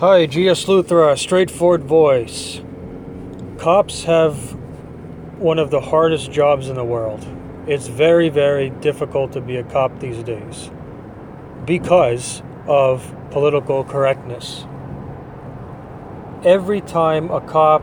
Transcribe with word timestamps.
Hi, 0.00 0.24
G.S. 0.24 0.60
Straightforward 1.20 1.84
voice. 1.84 2.62
Cops 3.58 4.04
have 4.04 4.54
one 5.38 5.58
of 5.58 5.70
the 5.70 5.82
hardest 5.82 6.32
jobs 6.32 6.70
in 6.70 6.76
the 6.76 6.84
world. 6.84 7.26
It's 7.66 7.86
very, 7.86 8.30
very 8.30 8.70
difficult 8.70 9.32
to 9.32 9.42
be 9.42 9.56
a 9.56 9.62
cop 9.62 10.00
these 10.00 10.22
days 10.22 10.70
because 11.66 12.42
of 12.66 13.14
political 13.30 13.84
correctness. 13.84 14.64
Every 16.46 16.80
time 16.80 17.30
a 17.30 17.42
cop 17.42 17.82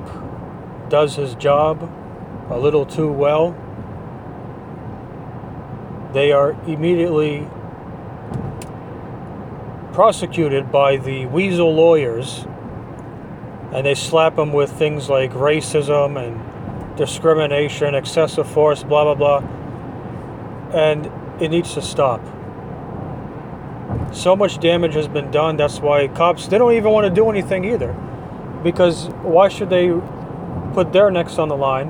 does 0.89 1.17
his 1.17 1.35
job 1.35 1.87
a 2.49 2.57
little 2.57 2.87
too 2.87 3.11
well, 3.11 3.51
they 6.13 6.31
are 6.31 6.53
immediately 6.65 7.47
prosecuted 9.97 10.71
by 10.71 10.95
the 10.95 11.25
weasel 11.25 11.73
lawyers 11.73 12.45
and 13.73 13.83
they 13.83 13.95
slap 13.95 14.35
them 14.35 14.53
with 14.53 14.71
things 14.73 15.09
like 15.09 15.31
racism 15.31 16.23
and 16.23 16.95
discrimination, 16.95 17.95
excessive 17.95 18.47
force, 18.47 18.83
blah, 18.83 19.11
blah, 19.11 19.15
blah. 19.15 19.39
And 20.71 21.11
it 21.41 21.49
needs 21.49 21.73
to 21.73 21.81
stop. 21.81 22.21
So 24.13 24.35
much 24.35 24.59
damage 24.59 24.93
has 24.93 25.07
been 25.07 25.31
done. 25.31 25.57
That's 25.57 25.79
why 25.79 26.07
cops, 26.09 26.45
they 26.45 26.59
don't 26.59 26.73
even 26.73 26.91
want 26.91 27.07
to 27.07 27.11
do 27.11 27.31
anything 27.31 27.65
either. 27.65 27.93
Because 28.61 29.07
why 29.23 29.47
should 29.47 29.71
they 29.71 29.89
put 30.75 30.93
their 30.93 31.09
necks 31.09 31.39
on 31.39 31.49
the 31.49 31.57
line 31.57 31.87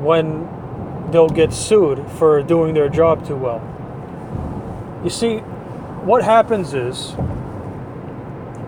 when 0.00 0.46
they'll 1.10 1.28
get 1.28 1.52
sued 1.52 2.08
for 2.08 2.40
doing 2.44 2.72
their 2.72 2.88
job 2.88 3.26
too 3.26 3.34
well? 3.34 3.60
You 5.02 5.10
see, 5.10 5.42
what 6.06 6.22
happens 6.22 6.72
is, 6.72 7.16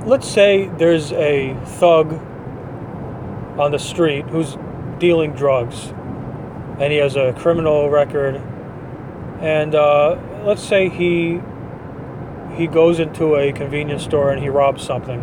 let's 0.04 0.26
say 0.26 0.66
there's 0.76 1.12
a 1.12 1.56
thug 1.64 2.12
on 3.60 3.70
the 3.70 3.78
street 3.78 4.24
who's 4.24 4.56
dealing 4.98 5.32
drugs 5.34 5.90
and 6.80 6.92
he 6.92 6.98
has 6.98 7.14
a 7.14 7.32
criminal 7.34 7.90
record 7.90 8.34
and 9.40 9.76
uh, 9.76 10.18
let's 10.44 10.62
say 10.62 10.88
he 10.88 11.40
he 12.56 12.66
goes 12.66 12.98
into 12.98 13.36
a 13.36 13.52
convenience 13.52 14.02
store 14.02 14.32
and 14.32 14.42
he 14.42 14.48
robs 14.48 14.82
something. 14.82 15.20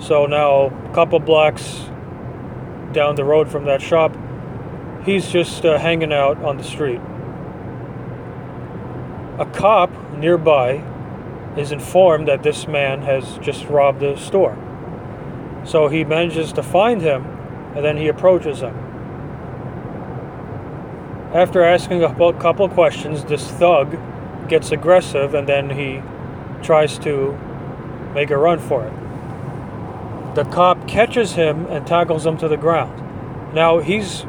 So 0.00 0.24
now 0.24 0.68
a 0.68 0.94
couple 0.94 1.18
blocks 1.18 1.90
down 2.92 3.16
the 3.16 3.24
road 3.24 3.50
from 3.50 3.66
that 3.66 3.82
shop 3.82 4.16
he's 5.04 5.28
just 5.28 5.66
uh, 5.66 5.78
hanging 5.78 6.14
out 6.14 6.42
on 6.42 6.56
the 6.56 6.64
street. 6.64 7.02
A 9.38 9.44
cop 9.52 9.90
nearby 10.18 10.82
is 11.56 11.72
informed 11.72 12.28
that 12.28 12.42
this 12.42 12.66
man 12.66 13.02
has 13.02 13.38
just 13.38 13.64
robbed 13.66 14.00
the 14.00 14.16
store 14.16 14.56
so 15.66 15.88
he 15.88 16.04
manages 16.04 16.52
to 16.52 16.62
find 16.62 17.02
him 17.02 17.24
and 17.74 17.84
then 17.84 17.96
he 17.96 18.08
approaches 18.08 18.60
him. 18.60 18.74
After 21.34 21.62
asking 21.62 22.02
a 22.02 22.14
couple 22.34 22.68
questions, 22.68 23.24
this 23.24 23.50
thug 23.50 23.98
gets 24.48 24.70
aggressive 24.70 25.34
and 25.34 25.46
then 25.46 25.70
he 25.70 26.00
tries 26.62 26.98
to 27.00 27.32
make 28.14 28.30
a 28.30 28.38
run 28.38 28.60
for 28.60 28.86
it. 28.86 30.34
The 30.36 30.44
cop 30.44 30.86
catches 30.86 31.32
him 31.32 31.66
and 31.66 31.86
tackles 31.86 32.24
him 32.24 32.38
to 32.38 32.48
the 32.48 32.56
ground. 32.56 33.54
Now 33.54 33.80
he's 33.80 34.24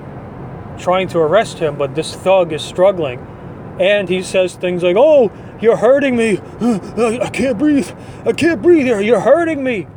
trying 0.80 1.08
to 1.10 1.20
arrest 1.20 1.60
him, 1.60 1.78
but 1.78 1.96
this 1.96 2.16
thug 2.16 2.52
is 2.52 2.64
struggling 2.64 3.20
and 3.80 4.10
he 4.10 4.24
says 4.24 4.56
things 4.56 4.82
like, 4.82 4.96
Oh, 4.98 5.32
you're 5.62 5.78
hurting 5.78 6.16
me. 6.16 6.40
I 6.62 7.30
can't 7.32 7.58
breathe. 7.58 7.90
I 8.26 8.34
can't 8.34 8.62
breathe 8.62 8.86
here. 8.86 9.02
You're 9.02 9.20
hurting 9.20 9.64
me. 9.64 9.88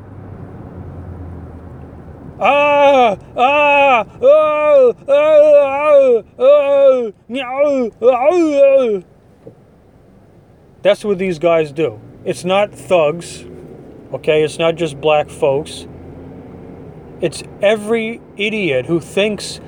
Ah, 2.42 3.18
ah, 3.36 4.06
oh, 4.22 4.94
oh, 5.06 6.24
oh, 6.38 7.12
oh, 8.00 9.04
That's 10.80 11.04
what 11.04 11.18
these 11.18 11.38
guys 11.38 11.70
do. 11.70 12.00
It's 12.24 12.42
not 12.42 12.74
thugs, 12.74 13.44
okay? 14.14 14.42
It's 14.42 14.58
not 14.58 14.76
just 14.76 14.98
black 14.98 15.28
folks. 15.28 15.86
It's 17.20 17.42
every 17.60 18.22
idiot 18.38 18.86
who 18.86 19.00
thinks 19.00 19.60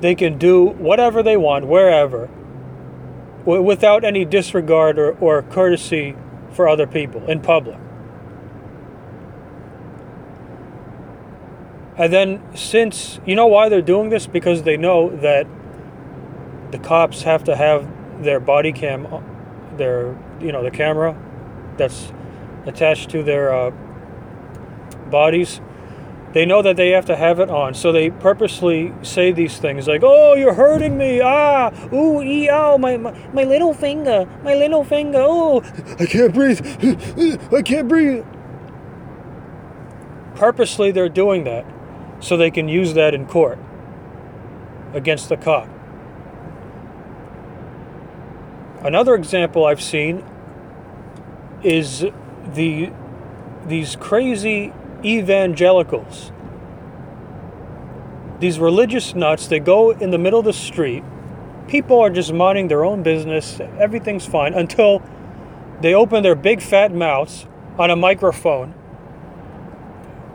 they 0.00 0.16
can 0.16 0.36
do 0.36 0.64
whatever 0.64 1.22
they 1.22 1.36
want, 1.36 1.68
wherever, 1.68 2.28
without 3.46 4.04
any 4.04 4.24
disregard 4.24 4.98
or, 4.98 5.12
or 5.18 5.42
courtesy 5.42 6.16
for 6.52 6.68
other 6.68 6.86
people 6.86 7.24
in 7.30 7.40
public. 7.40 7.78
And 11.98 12.12
then, 12.12 12.42
since 12.54 13.20
you 13.24 13.34
know 13.34 13.46
why 13.46 13.70
they're 13.70 13.80
doing 13.80 14.10
this, 14.10 14.26
because 14.26 14.64
they 14.64 14.76
know 14.76 15.14
that 15.16 15.46
the 16.70 16.78
cops 16.78 17.22
have 17.22 17.44
to 17.44 17.56
have 17.56 17.88
their 18.22 18.40
body 18.40 18.72
cam, 18.72 19.06
their 19.78 20.16
you 20.40 20.52
know 20.52 20.62
the 20.62 20.70
camera 20.70 21.16
that's 21.78 22.12
attached 22.66 23.10
to 23.10 23.22
their 23.22 23.54
uh, 23.54 23.70
bodies. 25.10 25.60
They 26.32 26.44
know 26.44 26.60
that 26.62 26.76
they 26.76 26.90
have 26.90 27.06
to 27.06 27.16
have 27.16 27.40
it 27.40 27.48
on, 27.50 27.72
so 27.74 27.92
they 27.92 28.10
purposely 28.10 28.92
say 29.02 29.32
these 29.32 29.58
things 29.58 29.88
like, 29.88 30.02
"Oh, 30.04 30.34
you're 30.34 30.54
hurting 30.54 30.98
me! 30.98 31.20
Ah, 31.22 31.70
ooh, 31.92 32.22
ee, 32.22 32.50
ow, 32.50 32.76
my, 32.76 32.96
my 32.96 33.12
my 33.32 33.44
little 33.44 33.72
finger, 33.72 34.28
my 34.42 34.54
little 34.54 34.84
finger! 34.84 35.20
Oh, 35.22 35.62
I 35.98 36.06
can't 36.06 36.34
breathe! 36.34 36.60
I 37.52 37.62
can't 37.62 37.88
breathe!" 37.88 38.24
Purposely, 40.34 40.90
they're 40.90 41.08
doing 41.08 41.44
that 41.44 41.64
so 42.20 42.36
they 42.36 42.50
can 42.50 42.68
use 42.68 42.94
that 42.94 43.14
in 43.14 43.26
court 43.26 43.58
against 44.92 45.28
the 45.28 45.36
cop. 45.36 45.68
Another 48.82 49.14
example 49.14 49.64
I've 49.64 49.82
seen 49.82 50.24
is 51.62 52.04
the 52.54 52.90
these 53.66 53.96
crazy 53.96 54.72
evangelicals. 55.04 56.32
These 58.40 58.58
religious 58.58 59.14
nuts, 59.14 59.46
they 59.46 59.60
go 59.60 59.90
in 59.90 60.10
the 60.10 60.18
middle 60.18 60.38
of 60.38 60.44
the 60.44 60.52
street. 60.52 61.02
People 61.68 62.00
are 62.00 62.10
just 62.10 62.32
minding 62.32 62.68
their 62.68 62.84
own 62.84 63.02
business. 63.02 63.60
Everything's 63.78 64.26
fine 64.26 64.54
until 64.54 65.02
they 65.80 65.94
open 65.94 66.22
their 66.22 66.34
big 66.34 66.62
fat 66.62 66.92
mouths 66.92 67.46
on 67.78 67.90
a 67.90 67.96
microphone 67.96 68.74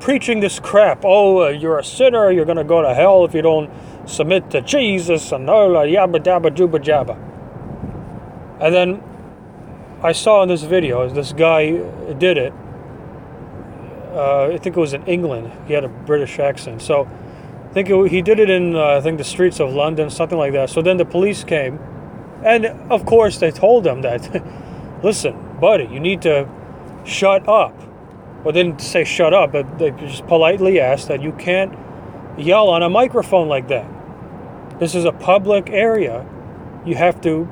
preaching 0.01 0.39
this 0.39 0.59
crap. 0.59 1.03
Oh, 1.05 1.43
uh, 1.43 1.49
you're 1.49 1.79
a 1.79 1.83
sinner. 1.83 2.31
You're 2.31 2.45
going 2.45 2.57
to 2.57 2.63
go 2.63 2.81
to 2.81 2.93
hell 2.93 3.23
if 3.23 3.33
you 3.33 3.41
don't 3.41 3.71
submit 4.05 4.49
to 4.51 4.61
Jesus 4.61 5.31
and 5.31 5.49
all 5.49 5.77
oh, 5.77 5.85
yabba 5.85 6.17
dabba 6.17 6.49
jubba 6.49 6.83
jabba. 6.83 7.15
And 8.59 8.73
then 8.73 9.03
I 10.03 10.11
saw 10.11 10.41
in 10.43 10.49
this 10.49 10.63
video, 10.63 11.07
this 11.07 11.33
guy 11.33 11.71
did 12.13 12.37
it. 12.37 12.53
Uh, 14.11 14.47
I 14.53 14.57
think 14.57 14.75
it 14.75 14.79
was 14.79 14.93
in 14.93 15.05
England. 15.05 15.51
He 15.67 15.73
had 15.73 15.83
a 15.83 15.89
British 15.89 16.39
accent. 16.39 16.81
So 16.81 17.09
I 17.69 17.73
think 17.73 17.89
it, 17.89 18.11
he 18.11 18.21
did 18.21 18.39
it 18.39 18.49
in, 18.49 18.75
uh, 18.75 18.97
I 18.97 19.01
think, 19.01 19.17
the 19.17 19.23
streets 19.23 19.59
of 19.59 19.73
London, 19.73 20.09
something 20.09 20.37
like 20.37 20.53
that. 20.53 20.69
So 20.69 20.81
then 20.81 20.97
the 20.97 21.05
police 21.05 21.43
came. 21.43 21.79
And 22.43 22.65
of 22.65 23.05
course, 23.05 23.37
they 23.37 23.51
told 23.51 23.85
him 23.85 24.01
that, 24.01 24.43
listen, 25.03 25.59
buddy, 25.59 25.85
you 25.85 25.99
need 25.99 26.21
to 26.23 26.49
shut 27.05 27.47
up 27.47 27.75
well, 28.43 28.53
they 28.53 28.63
didn't 28.63 28.81
say 28.81 29.03
shut 29.03 29.33
up, 29.33 29.51
but 29.51 29.77
they 29.77 29.91
just 29.91 30.25
politely 30.25 30.79
asked 30.79 31.09
that 31.09 31.21
you 31.21 31.31
can't 31.31 31.77
yell 32.39 32.69
on 32.69 32.81
a 32.81 32.89
microphone 32.89 33.47
like 33.47 33.67
that. 33.67 33.87
This 34.79 34.95
is 34.95 35.05
a 35.05 35.11
public 35.11 35.69
area. 35.69 36.25
You 36.83 36.95
have 36.95 37.21
to 37.21 37.47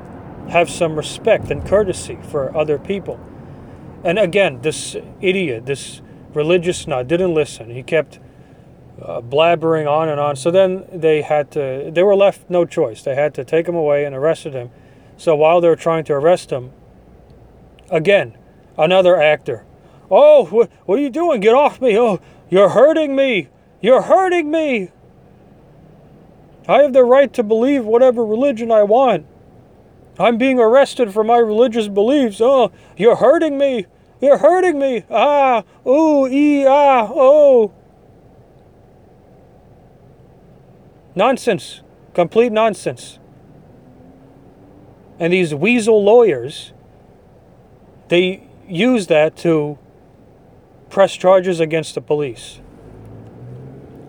have 0.48 0.68
some 0.68 0.96
respect 0.96 1.50
and 1.52 1.64
courtesy 1.64 2.18
for 2.22 2.56
other 2.56 2.76
people. 2.76 3.20
And 4.02 4.18
again, 4.18 4.62
this 4.62 4.96
idiot, 5.20 5.66
this 5.66 6.02
religious 6.34 6.86
nut, 6.86 7.08
didn't 7.08 7.34
listen. 7.34 7.70
He 7.70 7.82
kept 7.82 8.18
uh, 9.00 9.20
blabbering 9.20 9.90
on 9.90 10.08
and 10.08 10.20
on. 10.20 10.36
So 10.36 10.50
then 10.50 10.86
they 10.92 11.22
had 11.22 11.50
to, 11.52 11.90
they 11.92 12.02
were 12.02 12.16
left 12.16 12.48
no 12.50 12.64
choice. 12.64 13.02
They 13.02 13.14
had 13.14 13.34
to 13.34 13.44
take 13.44 13.66
him 13.66 13.74
away 13.74 14.04
and 14.04 14.14
arrested 14.14 14.54
him. 14.54 14.70
So 15.16 15.36
while 15.36 15.60
they 15.60 15.68
were 15.68 15.76
trying 15.76 16.04
to 16.04 16.14
arrest 16.14 16.50
him, 16.50 16.72
again, 17.90 18.36
another 18.78 19.20
actor 19.20 19.64
Oh, 20.10 20.44
what 20.86 20.98
are 20.98 21.02
you 21.02 21.10
doing? 21.10 21.40
Get 21.40 21.54
off 21.54 21.80
me. 21.80 21.96
Oh, 21.96 22.20
you're 22.48 22.70
hurting 22.70 23.14
me. 23.14 23.48
You're 23.80 24.02
hurting 24.02 24.50
me. 24.50 24.90
I 26.68 26.82
have 26.82 26.92
the 26.92 27.04
right 27.04 27.32
to 27.34 27.42
believe 27.42 27.84
whatever 27.84 28.24
religion 28.24 28.72
I 28.72 28.82
want. 28.82 29.26
I'm 30.18 30.36
being 30.36 30.58
arrested 30.58 31.12
for 31.12 31.24
my 31.24 31.38
religious 31.38 31.88
beliefs. 31.88 32.40
Oh, 32.40 32.72
you're 32.96 33.16
hurting 33.16 33.56
me. 33.56 33.86
You're 34.20 34.38
hurting 34.38 34.78
me. 34.78 35.04
Ah, 35.10 35.64
ooh, 35.86 36.26
ee, 36.26 36.66
ah, 36.66 37.08
oh. 37.10 37.72
Nonsense. 41.14 41.82
Complete 42.12 42.52
nonsense. 42.52 43.18
And 45.18 45.32
these 45.32 45.54
weasel 45.54 46.02
lawyers, 46.02 46.72
they 48.08 48.46
use 48.68 49.06
that 49.06 49.36
to 49.38 49.78
press 50.90 51.14
charges 51.14 51.60
against 51.60 51.94
the 51.94 52.00
police. 52.00 52.60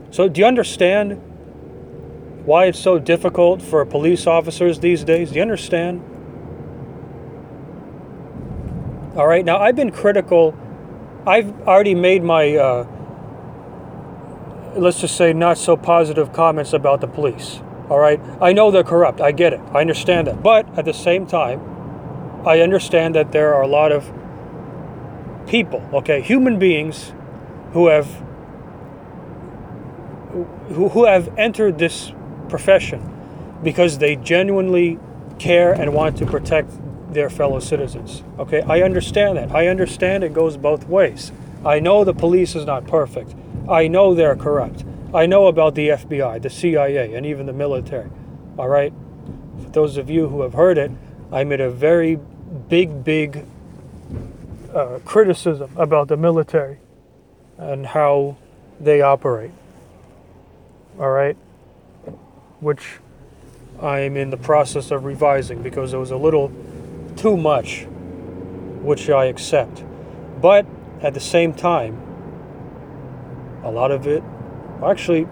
So, 0.10 0.28
do 0.28 0.42
you 0.42 0.48
understand 0.48 1.22
why 2.46 2.66
it's 2.66 2.80
so 2.80 3.00
difficult 3.00 3.62
for 3.62 3.86
police 3.86 4.28
officers 4.28 4.80
these 4.80 5.04
days? 5.04 5.30
Do 5.30 5.36
you 5.36 5.42
understand? 5.42 6.04
All 9.14 9.28
right, 9.28 9.44
now 9.44 9.58
I've 9.58 9.76
been 9.76 9.92
critical. 9.92 10.56
I've 11.28 11.68
already 11.68 11.96
made 11.96 12.24
my, 12.24 12.56
uh, 12.56 12.88
let's 14.78 15.02
just 15.02 15.18
say, 15.18 15.34
not 15.34 15.58
so 15.58 15.76
positive 15.76 16.32
comments 16.32 16.72
about 16.72 17.02
the 17.02 17.08
police. 17.08 17.60
All 17.90 18.00
right, 18.00 18.22
I 18.40 18.54
know 18.54 18.72
they're 18.72 18.86
corrupt. 18.86 19.20
I 19.20 19.34
get 19.34 19.52
it. 19.52 19.60
I 19.74 19.82
understand 19.82 20.28
that. 20.28 20.42
But 20.42 20.78
at 20.78 20.86
the 20.86 20.94
same 20.94 21.28
time, 21.28 21.60
I 22.46 22.62
understand 22.62 23.16
that 23.16 23.34
there 23.34 23.54
are 23.54 23.62
a 23.62 23.68
lot 23.68 23.92
of 23.92 24.10
people, 25.46 25.84
okay, 25.92 26.22
human 26.22 26.58
beings 26.58 27.14
who 27.74 27.88
have 27.88 28.08
who, 30.70 30.88
who 30.88 31.06
have 31.06 31.38
entered 31.38 31.78
this 31.78 32.14
profession 32.48 33.02
because 33.62 33.98
they 33.98 34.16
genuinely 34.16 34.98
care 35.38 35.74
and 35.74 35.94
want 35.94 36.16
to 36.18 36.26
protect 36.26 36.72
their 37.14 37.30
fellow 37.30 37.60
citizens. 37.60 38.24
Okay, 38.40 38.62
I 38.62 38.82
understand 38.82 39.38
that. 39.38 39.52
I 39.52 39.68
understand 39.68 40.24
it 40.24 40.34
goes 40.34 40.58
both 40.58 40.88
ways. 40.88 41.32
I 41.66 41.80
know 41.80 42.04
the 42.04 42.14
police 42.14 42.56
is 42.56 42.66
not 42.66 42.88
perfect. 42.88 43.36
I 43.70 43.88
know 43.88 44.16
they're 44.16 44.36
corrupt. 44.36 44.84
I 45.14 45.26
know 45.26 45.48
about 45.48 45.76
the 45.76 45.90
FBI, 45.90 46.42
the 46.42 46.50
CIA, 46.50 47.14
and 47.14 47.26
even 47.26 47.46
the 47.46 47.54
military. 47.54 48.10
All 48.58 48.68
right? 48.68 48.94
For 49.64 49.70
those 49.70 49.98
of 49.98 50.10
you 50.10 50.30
who 50.30 50.42
have 50.42 50.54
heard 50.54 50.78
it, 50.78 50.92
I 51.32 51.44
made 51.44 51.62
a 51.62 51.70
very 51.70 52.18
big, 52.70 53.04
big 53.04 53.46
uh, 54.74 55.00
criticism 55.06 55.72
about 55.76 56.08
the 56.08 56.18
military 56.18 56.80
and 57.58 57.86
how 57.86 58.38
they 58.80 59.02
operate. 59.02 59.52
All 60.98 61.12
right? 61.12 61.36
Which 62.60 63.00
I'm 63.82 64.16
in 64.16 64.30
the 64.30 64.38
process 64.38 64.92
of 64.92 65.06
revising 65.06 65.62
because 65.62 65.94
it 65.94 65.98
was 65.98 66.12
a 66.12 66.18
little 66.18 66.52
too 67.18 67.38
much, 67.38 67.86
which 68.82 69.10
I 69.10 69.26
accept. 69.26 69.84
But 70.42 70.66
at 71.02 71.14
the 71.14 71.20
same 71.20 71.54
time, 71.54 72.02
a 73.64 73.72
lot 73.72 73.92
of 73.92 74.08
it, 74.08 74.24
actually, 74.84 75.28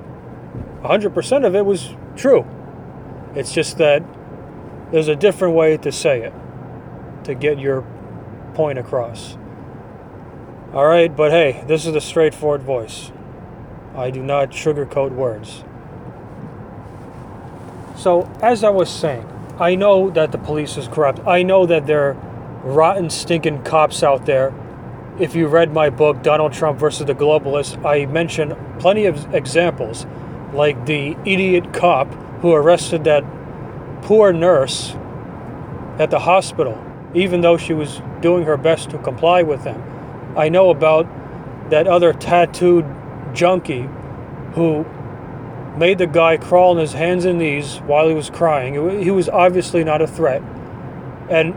100% 0.84 1.46
of 1.46 1.56
it 1.56 1.66
was 1.66 1.90
true. 2.16 2.46
It's 3.36 3.54
just 3.54 3.78
that 3.78 4.04
there's 4.92 5.08
a 5.08 5.16
different 5.16 5.56
way 5.56 5.78
to 5.78 5.92
say 5.92 6.22
it 6.22 6.34
to 7.26 7.36
get 7.36 7.60
your 7.60 7.86
point 8.54 8.80
across. 8.80 9.38
All 10.74 10.86
right, 10.86 11.16
but 11.16 11.31
hey, 11.31 11.64
this 11.68 11.86
is 11.86 11.96
a 11.96 12.02
straightforward 12.02 12.62
voice. 12.62 13.12
I 13.96 14.12
do 14.12 14.22
not 14.22 14.52
sugarcoat 14.52 15.12
words. 15.12 15.64
So, 17.98 18.31
as 18.42 18.64
I 18.64 18.70
was 18.70 18.90
saying, 18.90 19.28
I 19.60 19.76
know 19.76 20.10
that 20.12 20.32
the 20.32 20.38
police 20.38 20.78
is 20.78 20.88
corrupt. 20.88 21.20
I 21.28 21.44
know 21.44 21.66
that 21.66 21.86
there 21.86 22.12
are 22.12 22.14
rotten, 22.64 23.10
stinking 23.10 23.64
cops 23.64 24.04
out 24.04 24.26
there. 24.26 24.54
If 25.20 25.36
you 25.36 25.48
read 25.48 25.74
my 25.74 25.90
book, 25.90 26.24
Donald 26.24 26.54
Trump 26.54 26.80
versus 26.80 27.06
the 27.06 27.14
Globalists, 27.14 27.84
I 27.86 28.06
mention 28.06 28.56
plenty 28.80 29.06
of 29.06 29.36
examples, 29.36 30.06
like 30.54 30.86
the 30.86 31.18
idiot 31.26 31.74
cop 31.74 32.08
who 32.42 32.54
arrested 32.54 33.04
that 33.04 33.26
poor 34.02 34.32
nurse 34.32 34.96
at 36.00 36.10
the 36.10 36.20
hospital, 36.20 36.82
even 37.14 37.42
though 37.42 37.58
she 37.58 37.74
was 37.74 38.02
doing 38.22 38.46
her 38.46 38.56
best 38.56 38.90
to 38.92 38.98
comply 38.98 39.44
with 39.44 39.66
them. 39.66 39.84
I 40.38 40.48
know 40.48 40.70
about 40.70 41.06
that 41.70 41.86
other 41.86 42.14
tattooed 42.14 42.86
junkie 43.34 43.90
who 44.54 44.86
made 45.77 45.98
the 45.98 46.07
guy 46.07 46.38
crawl 46.38 46.71
on 46.71 46.77
his 46.77 46.94
hands 46.94 47.25
and 47.25 47.39
knees 47.39 47.77
while 47.80 48.07
he 48.07 48.13
was 48.13 48.30
crying. 48.30 49.01
He 49.01 49.12
was 49.12 49.30
obviously 49.30 49.83
not 49.83 50.01
a 50.01 50.07
threat. 50.07 50.42
And 51.30 51.54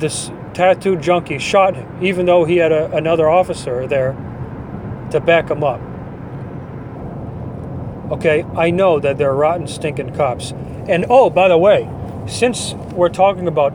this 0.00 0.30
tattooed 0.54 1.02
junkie 1.02 1.38
shot 1.38 1.76
him, 1.76 1.98
even 2.02 2.26
though 2.26 2.44
he 2.44 2.56
had 2.56 2.72
a, 2.72 2.94
another 2.94 3.28
officer 3.28 3.86
there 3.86 4.12
to 5.10 5.20
back 5.20 5.50
him 5.50 5.62
up. 5.62 5.80
Okay, 8.12 8.44
I 8.56 8.70
know 8.70 9.00
that 9.00 9.18
they're 9.18 9.34
rotten, 9.34 9.66
stinking 9.66 10.14
cops. 10.14 10.52
And 10.88 11.06
oh, 11.08 11.30
by 11.30 11.48
the 11.48 11.58
way, 11.58 11.88
since 12.26 12.74
we're 12.92 13.08
talking 13.08 13.48
about 13.48 13.72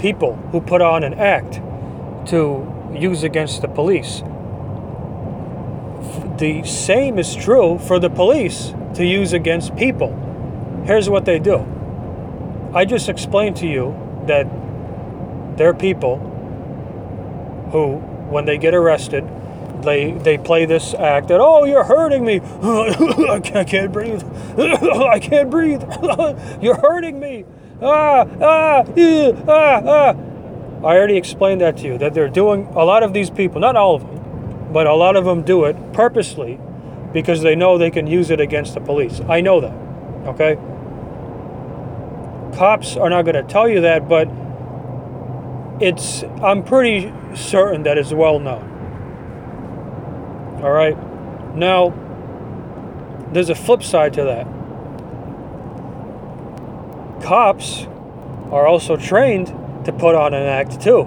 people 0.00 0.36
who 0.50 0.60
put 0.60 0.82
on 0.82 1.04
an 1.04 1.14
act 1.14 1.60
to 2.30 2.90
use 2.92 3.22
against 3.22 3.62
the 3.62 3.68
police, 3.68 4.22
the 6.42 6.64
same 6.64 7.20
is 7.20 7.36
true 7.36 7.78
for 7.78 8.00
the 8.00 8.10
police 8.10 8.74
to 8.94 9.06
use 9.06 9.32
against 9.32 9.76
people. 9.76 10.10
Here's 10.84 11.08
what 11.08 11.24
they 11.24 11.38
do 11.38 11.64
I 12.74 12.84
just 12.84 13.08
explained 13.08 13.56
to 13.58 13.68
you 13.68 13.94
that 14.26 14.48
there 15.56 15.68
are 15.68 15.74
people 15.74 16.18
who, 17.70 17.98
when 18.28 18.44
they 18.44 18.58
get 18.58 18.74
arrested, 18.74 19.24
they, 19.84 20.12
they 20.12 20.36
play 20.36 20.64
this 20.64 20.94
act 20.94 21.28
that, 21.28 21.38
oh, 21.40 21.64
you're 21.64 21.84
hurting 21.84 22.24
me. 22.24 22.40
I 22.62 23.64
can't 23.64 23.92
breathe. 23.92 24.24
I 24.58 25.20
can't 25.20 25.48
breathe. 25.48 25.82
you're 26.60 26.80
hurting 26.80 27.20
me. 27.20 27.44
Ah, 27.80 28.26
ah, 28.40 28.84
ah, 29.46 29.82
ah. 29.86 30.16
I 30.84 30.96
already 30.96 31.16
explained 31.16 31.60
that 31.60 31.76
to 31.78 31.84
you, 31.84 31.98
that 31.98 32.14
they're 32.14 32.28
doing, 32.28 32.66
a 32.74 32.84
lot 32.84 33.04
of 33.04 33.12
these 33.12 33.30
people, 33.30 33.60
not 33.60 33.76
all 33.76 33.94
of 33.94 34.02
them, 34.02 34.21
but 34.72 34.86
a 34.86 34.94
lot 34.94 35.16
of 35.16 35.24
them 35.24 35.42
do 35.42 35.64
it 35.64 35.76
purposely 35.92 36.58
because 37.12 37.42
they 37.42 37.54
know 37.54 37.76
they 37.76 37.90
can 37.90 38.06
use 38.06 38.30
it 38.30 38.40
against 38.40 38.74
the 38.74 38.80
police. 38.80 39.20
I 39.28 39.40
know 39.40 39.60
that. 39.60 39.74
Okay? 40.28 40.56
Cops 42.56 42.96
are 42.96 43.10
not 43.10 43.22
going 43.22 43.34
to 43.34 43.42
tell 43.42 43.68
you 43.68 43.82
that, 43.82 44.08
but 44.08 44.28
it's 45.80 46.22
I'm 46.42 46.62
pretty 46.62 47.12
certain 47.34 47.82
that 47.84 47.98
it's 47.98 48.12
well 48.12 48.38
known. 48.38 48.70
All 50.62 50.70
right? 50.70 50.96
Now, 51.54 51.92
there's 53.32 53.50
a 53.50 53.54
flip 53.54 53.82
side 53.82 54.12
to 54.14 54.24
that. 54.24 54.46
Cops 57.22 57.86
are 58.50 58.66
also 58.66 58.96
trained 58.96 59.48
to 59.84 59.92
put 59.92 60.14
on 60.14 60.34
an 60.34 60.42
act 60.42 60.80
too. 60.80 61.02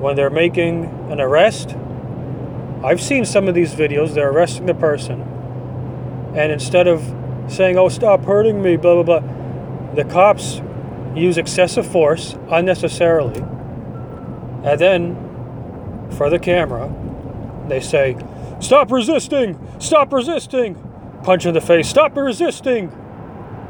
When 0.00 0.16
they're 0.16 0.30
making 0.30 0.84
an 1.10 1.20
arrest, 1.20 1.76
I've 2.84 3.00
seen 3.00 3.24
some 3.24 3.48
of 3.48 3.54
these 3.54 3.74
videos, 3.74 4.14
they're 4.14 4.30
arresting 4.30 4.66
the 4.66 4.74
person, 4.74 5.22
and 6.34 6.52
instead 6.52 6.86
of 6.86 7.02
saying, 7.48 7.76
oh, 7.76 7.88
stop 7.88 8.24
hurting 8.24 8.62
me, 8.62 8.76
blah, 8.76 9.02
blah, 9.02 9.20
blah, 9.20 9.94
the 9.94 10.04
cops 10.04 10.60
use 11.14 11.38
excessive 11.38 11.86
force 11.86 12.36
unnecessarily. 12.50 13.40
And 14.64 14.78
then, 14.78 16.08
for 16.12 16.30
the 16.30 16.38
camera, 16.38 16.94
they 17.68 17.80
say, 17.80 18.16
stop 18.60 18.92
resisting, 18.92 19.58
stop 19.80 20.12
resisting, 20.12 20.76
punch 21.22 21.46
in 21.46 21.54
the 21.54 21.60
face, 21.60 21.88
stop 21.88 22.16
resisting. 22.16 22.92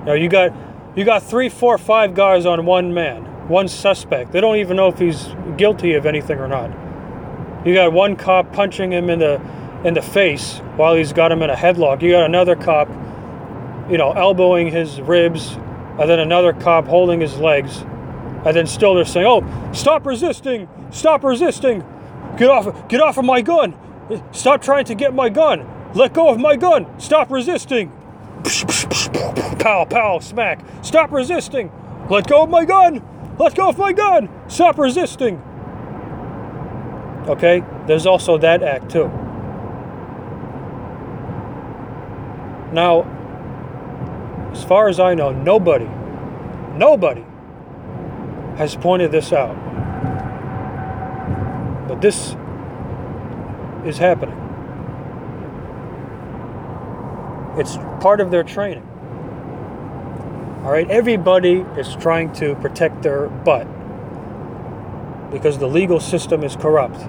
Now 0.05 0.13
you 0.13 0.29
got 0.29 0.53
you 0.97 1.05
got 1.05 1.23
three, 1.23 1.49
four, 1.49 1.79
five 1.79 2.15
guys 2.15 2.45
on 2.47 2.67
one 2.67 2.93
man, 2.93 3.49
one 3.49 3.69
suspect. 3.69 4.33
They 4.33 4.41
don't 4.41 4.57
even 4.57 4.77
know 4.77 4.89
if 4.89 4.99
he's 4.99 5.29
guilty 5.57 5.95
of 5.95 6.07
anything 6.07 6.39
or 6.39 6.49
not. 6.49 6.71
You 7.65 7.75
got 7.75 7.93
one 7.93 8.17
cop 8.17 8.53
punching 8.53 8.93
him 8.93 9.11
in 9.11 9.19
the 9.19 9.41
in 9.85 9.95
the 9.95 10.03
face 10.03 10.59
while 10.77 10.95
he's 10.95 11.13
got 11.13 11.31
him 11.31 11.43
in 11.43 11.51
a 11.51 11.55
headlock. 11.55 12.03
You 12.03 12.11
got 12.11 12.25
another 12.25 12.57
cop, 12.57 12.89
you 13.91 13.99
know, 13.99 14.13
elbowing 14.13 14.71
his 14.71 15.01
ribs, 15.01 15.57
and 15.99 16.09
then 16.09 16.19
another 16.19 16.53
cop 16.53 16.87
holding 16.87 17.21
his 17.21 17.37
legs, 17.39 17.83
and 18.45 18.57
then 18.57 18.67
still 18.67 18.95
they're 18.95 19.05
saying, 19.05 19.27
"Oh, 19.27 19.71
stop 19.73 20.07
resisting! 20.07 20.69
Stop 20.91 21.25
resisting! 21.25 21.85
Get 22.37 22.49
off! 22.49 22.89
Get 22.89 23.01
off 23.01 23.19
of 23.19 23.25
my 23.25 23.41
gun! 23.41 23.75
Stop 24.33 24.63
trying 24.63 24.85
to 24.87 24.95
get 24.95 25.15
my 25.15 25.29
gun! 25.29 25.67
Let 25.95 26.13
go 26.13 26.29
of 26.29 26.39
my 26.39 26.57
gun! 26.57 26.87
Stop 26.99 27.31
resisting!" 27.31 27.93
Pow, 29.59 29.85
pow, 29.85 30.21
smack! 30.21 30.61
Stop 30.83 31.11
resisting! 31.13 31.71
Let 32.09 32.29
go 32.29 32.45
of 32.45 32.51
my 32.51 32.65
gun! 32.65 33.03
Let 33.39 33.55
go 33.55 33.69
of 33.69 33.79
my 33.79 33.93
gun! 33.93 34.29
Stop 34.49 34.79
resisting! 34.79 35.43
Okay? 37.29 37.63
There's 37.87 38.07
also 38.07 38.39
that 38.39 38.63
act 38.63 38.91
too. 38.91 39.09
Now, 42.73 43.03
as 44.53 44.65
far 44.65 44.89
as 44.89 44.99
I 44.99 45.15
know, 45.15 45.31
nobody, 45.31 45.89
nobody 46.75 47.25
has 48.57 48.75
pointed 48.77 49.13
this 49.13 49.33
out. 49.33 49.55
But 51.87 52.01
this 52.01 52.37
is 53.85 53.99
happening. 53.99 54.37
It's 57.59 57.77
part 58.01 58.21
of 58.21 58.31
their 58.31 58.43
training. 58.43 58.87
All 60.65 60.73
right, 60.73 60.89
everybody 60.91 61.65
is 61.77 61.97
trying 61.97 62.33
to 62.35 62.55
protect 62.57 63.03
their 63.03 63.29
butt 63.29 63.67
because 65.31 65.59
the 65.59 65.67
legal 65.67 66.01
system 66.01 66.43
is 66.45 66.57
corrupt. 66.57 67.01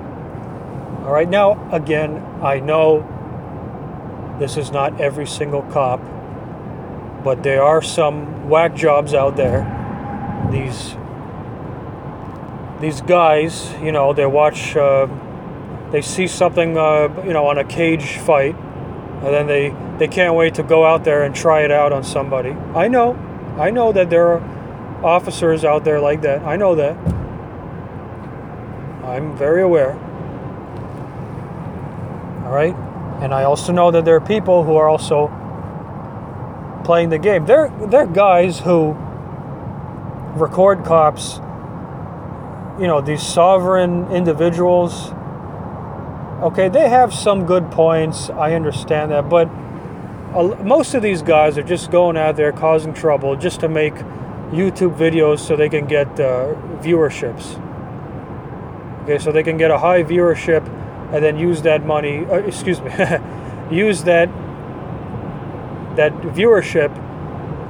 All 1.09 1.15
right, 1.15 1.27
now, 1.27 1.57
again, 1.71 2.23
I 2.43 2.59
know 2.59 3.01
this 4.39 4.57
is 4.57 4.69
not 4.69 5.01
every 5.01 5.25
single 5.25 5.63
cop, 5.63 5.99
but 7.23 7.41
there 7.41 7.63
are 7.63 7.81
some 7.81 8.47
whack 8.47 8.75
jobs 8.75 9.15
out 9.15 9.35
there. 9.35 9.65
These 10.51 10.95
these 12.79 13.01
guys, 13.01 13.73
you 13.81 13.91
know, 13.91 14.13
they 14.13 14.27
watch, 14.27 14.75
uh, 14.75 15.07
they 15.91 16.03
see 16.03 16.27
something, 16.27 16.77
uh, 16.77 17.09
you 17.25 17.33
know, 17.33 17.47
on 17.47 17.57
a 17.57 17.63
cage 17.63 18.17
fight, 18.17 18.53
and 18.53 19.33
then 19.33 19.47
they 19.47 19.75
they 19.97 20.07
can't 20.07 20.35
wait 20.35 20.53
to 20.53 20.63
go 20.63 20.85
out 20.85 21.05
there 21.05 21.23
and 21.23 21.33
try 21.33 21.63
it 21.63 21.71
out 21.71 21.91
on 21.91 22.03
somebody. 22.03 22.51
I 22.75 22.87
know, 22.87 23.15
I 23.57 23.71
know 23.71 23.91
that 23.93 24.11
there 24.11 24.27
are 24.27 25.03
officers 25.03 25.65
out 25.65 25.85
there 25.85 25.99
like 25.99 26.21
that. 26.21 26.43
I 26.43 26.55
know 26.55 26.75
that. 26.75 26.95
I'm 29.03 29.35
very 29.35 29.63
aware. 29.63 29.97
All 32.49 32.55
right? 32.55 32.73
And 33.21 33.31
I 33.31 33.43
also 33.43 33.71
know 33.71 33.91
that 33.91 34.05
there 34.05 34.15
are 34.15 34.21
people 34.21 34.63
who 34.63 34.75
are 34.75 34.89
also 34.89 35.27
playing 36.83 37.09
the 37.09 37.19
game. 37.19 37.45
They're, 37.45 37.69
they're 37.87 38.07
guys 38.07 38.59
who 38.59 38.93
record 40.33 40.83
cops, 40.83 41.35
you 42.81 42.87
know, 42.87 43.01
these 43.01 43.21
sovereign 43.21 44.11
individuals. 44.11 45.11
Okay, 46.41 46.69
they 46.69 46.89
have 46.89 47.13
some 47.13 47.45
good 47.45 47.69
points. 47.69 48.31
I 48.31 48.53
understand 48.53 49.11
that. 49.11 49.29
But 49.29 49.45
most 50.63 50.95
of 50.95 51.03
these 51.03 51.21
guys 51.21 51.55
are 51.59 51.63
just 51.63 51.91
going 51.91 52.17
out 52.17 52.35
there 52.35 52.51
causing 52.51 52.95
trouble 52.95 53.35
just 53.35 53.59
to 53.59 53.69
make 53.69 53.93
YouTube 54.49 54.97
videos 54.97 55.37
so 55.37 55.55
they 55.55 55.69
can 55.69 55.85
get 55.85 56.07
uh, 56.19 56.55
viewerships. 56.81 57.61
Okay, 59.03 59.19
so 59.19 59.31
they 59.31 59.43
can 59.43 59.57
get 59.57 59.69
a 59.69 59.77
high 59.77 60.01
viewership 60.01 60.65
and 61.11 61.23
then 61.23 61.37
use 61.37 61.61
that 61.63 61.85
money, 61.85 62.25
uh, 62.25 62.35
excuse 62.35 62.81
me, 62.81 62.91
use 63.71 64.03
that 64.03 64.29
that 65.95 66.13
viewership 66.21 66.93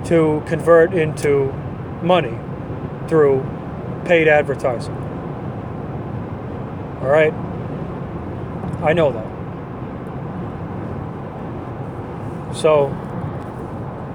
to 0.05 0.43
convert 0.45 0.93
into 0.93 1.51
money 2.03 2.37
through 3.07 3.43
paid 4.05 4.27
advertising. 4.27 4.95
All 7.01 7.07
right? 7.07 7.33
I 8.83 8.93
know 8.93 9.11
that. 9.11 9.25
So, 12.55 12.89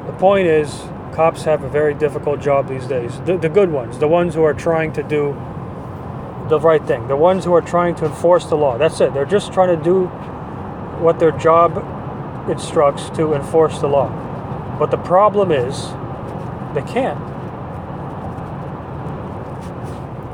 the 0.06 0.12
point 0.12 0.46
is, 0.46 0.84
cops 1.12 1.44
have 1.44 1.62
a 1.64 1.68
very 1.68 1.94
difficult 1.94 2.40
job 2.40 2.68
these 2.68 2.86
days. 2.86 3.20
The, 3.20 3.36
the 3.36 3.48
good 3.48 3.70
ones, 3.70 3.98
the 3.98 4.08
ones 4.08 4.34
who 4.34 4.42
are 4.42 4.54
trying 4.54 4.92
to 4.94 5.02
do 5.02 5.32
the 6.54 6.60
right 6.60 6.84
thing. 6.86 7.08
The 7.08 7.16
ones 7.16 7.44
who 7.44 7.52
are 7.54 7.60
trying 7.60 7.96
to 7.96 8.06
enforce 8.06 8.46
the 8.46 8.56
law. 8.56 8.78
That's 8.78 9.00
it. 9.00 9.12
They're 9.12 9.24
just 9.24 9.52
trying 9.52 9.76
to 9.76 9.82
do 9.82 10.06
what 11.02 11.18
their 11.18 11.32
job 11.32 11.78
instructs 12.48 13.10
to 13.10 13.34
enforce 13.34 13.80
the 13.80 13.88
law. 13.88 14.08
But 14.78 14.90
the 14.90 14.96
problem 14.98 15.50
is, 15.50 15.88
they 16.74 16.82
can't. 16.82 17.18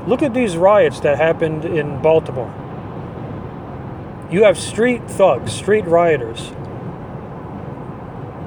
Look 0.06 0.22
at 0.22 0.34
these 0.34 0.56
riots 0.56 1.00
that 1.00 1.16
happened 1.16 1.64
in 1.64 2.00
Baltimore. 2.02 2.52
You 4.30 4.44
have 4.44 4.58
street 4.58 5.10
thugs, 5.10 5.52
street 5.52 5.86
rioters, 5.86 6.52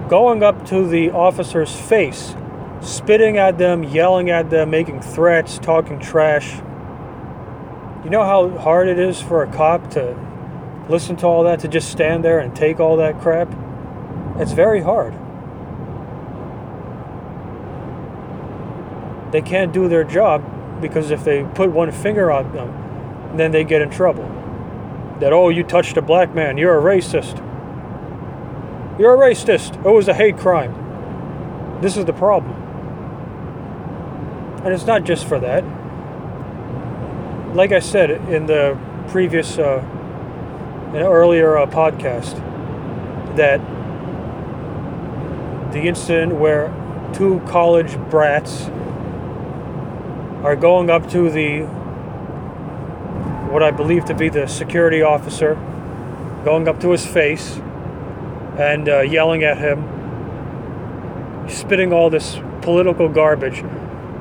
going 0.10 0.44
up 0.44 0.66
to 0.68 0.88
the 0.88 1.12
officer's 1.12 1.76
face, 1.76 2.36
spitting 2.82 3.38
at 3.38 3.58
them, 3.58 3.84
yelling 3.84 4.30
at 4.30 4.50
them, 4.50 4.70
making 4.70 5.02
threats, 5.02 5.58
talking 5.58 6.00
trash. 6.00 6.62
You 8.04 8.10
know 8.10 8.26
how 8.26 8.50
hard 8.58 8.90
it 8.90 9.00
is 9.00 9.22
for 9.22 9.44
a 9.44 9.52
cop 9.52 9.92
to 9.92 10.18
listen 10.90 11.16
to 11.18 11.26
all 11.26 11.44
that, 11.46 11.62
to 11.62 11.70
just 11.70 11.90
stand 11.90 12.22
there 12.22 12.40
and 12.40 12.54
take 12.54 12.82
all 12.82 12.98
that 12.98 13.22
crap? 13.22 13.48
It's 14.38 14.52
very 14.52 14.82
hard. 14.82 15.14
They 19.32 19.42
can't 19.42 19.72
do 19.72 19.88
their 19.88 20.04
job 20.04 20.44
because 20.82 21.12
if 21.12 21.24
they 21.24 21.44
put 21.56 21.72
one 21.72 21.94
finger 21.94 22.30
on 22.30 22.52
them, 22.52 23.38
then 23.38 23.52
they 23.52 23.64
get 23.64 23.82
in 23.82 23.90
trouble. 23.90 24.26
That, 25.22 25.32
oh, 25.32 25.48
you 25.48 25.64
touched 25.64 25.96
a 25.96 26.02
black 26.02 26.36
man, 26.36 26.58
you're 26.58 26.78
a 26.78 26.82
racist. 26.82 27.38
You're 29.00 29.14
a 29.14 29.18
racist. 29.18 29.78
It 29.78 29.90
was 29.90 30.10
a 30.10 30.14
hate 30.14 30.38
crime. 30.38 31.80
This 31.82 31.96
is 31.96 32.04
the 32.04 32.14
problem. 32.14 32.62
And 34.66 34.74
it's 34.74 34.86
not 34.86 35.06
just 35.06 35.26
for 35.26 35.40
that 35.40 35.64
like 37.54 37.72
I 37.72 37.80
said 37.80 38.10
in 38.10 38.48
the 38.48 38.78
previous, 39.10 39.60
uh, 39.60 39.80
an 40.94 41.04
earlier 41.04 41.58
uh, 41.58 41.68
podcast, 41.68 42.36
that 43.36 43.60
the 45.72 45.82
incident 45.82 46.36
where 46.36 46.74
two 47.14 47.42
college 47.48 47.96
brats 48.10 48.64
are 50.44 50.56
going 50.56 50.90
up 50.90 51.10
to 51.12 51.30
the 51.30 51.62
what 53.52 53.62
I 53.62 53.70
believe 53.70 54.06
to 54.06 54.16
be 54.16 54.30
the 54.30 54.48
security 54.48 55.04
officer, 55.04 55.54
going 56.44 56.68
up 56.68 56.80
to 56.82 56.90
his 56.90 57.06
face 57.06 57.58
and 58.58 58.90
uh, 58.90 59.02
yelling 59.02 59.44
at 59.44 59.60
him, 59.60 59.84
spitting 61.48 61.94
all 61.94 62.10
this 62.10 62.40
political 62.62 63.10
garbage 63.10 63.64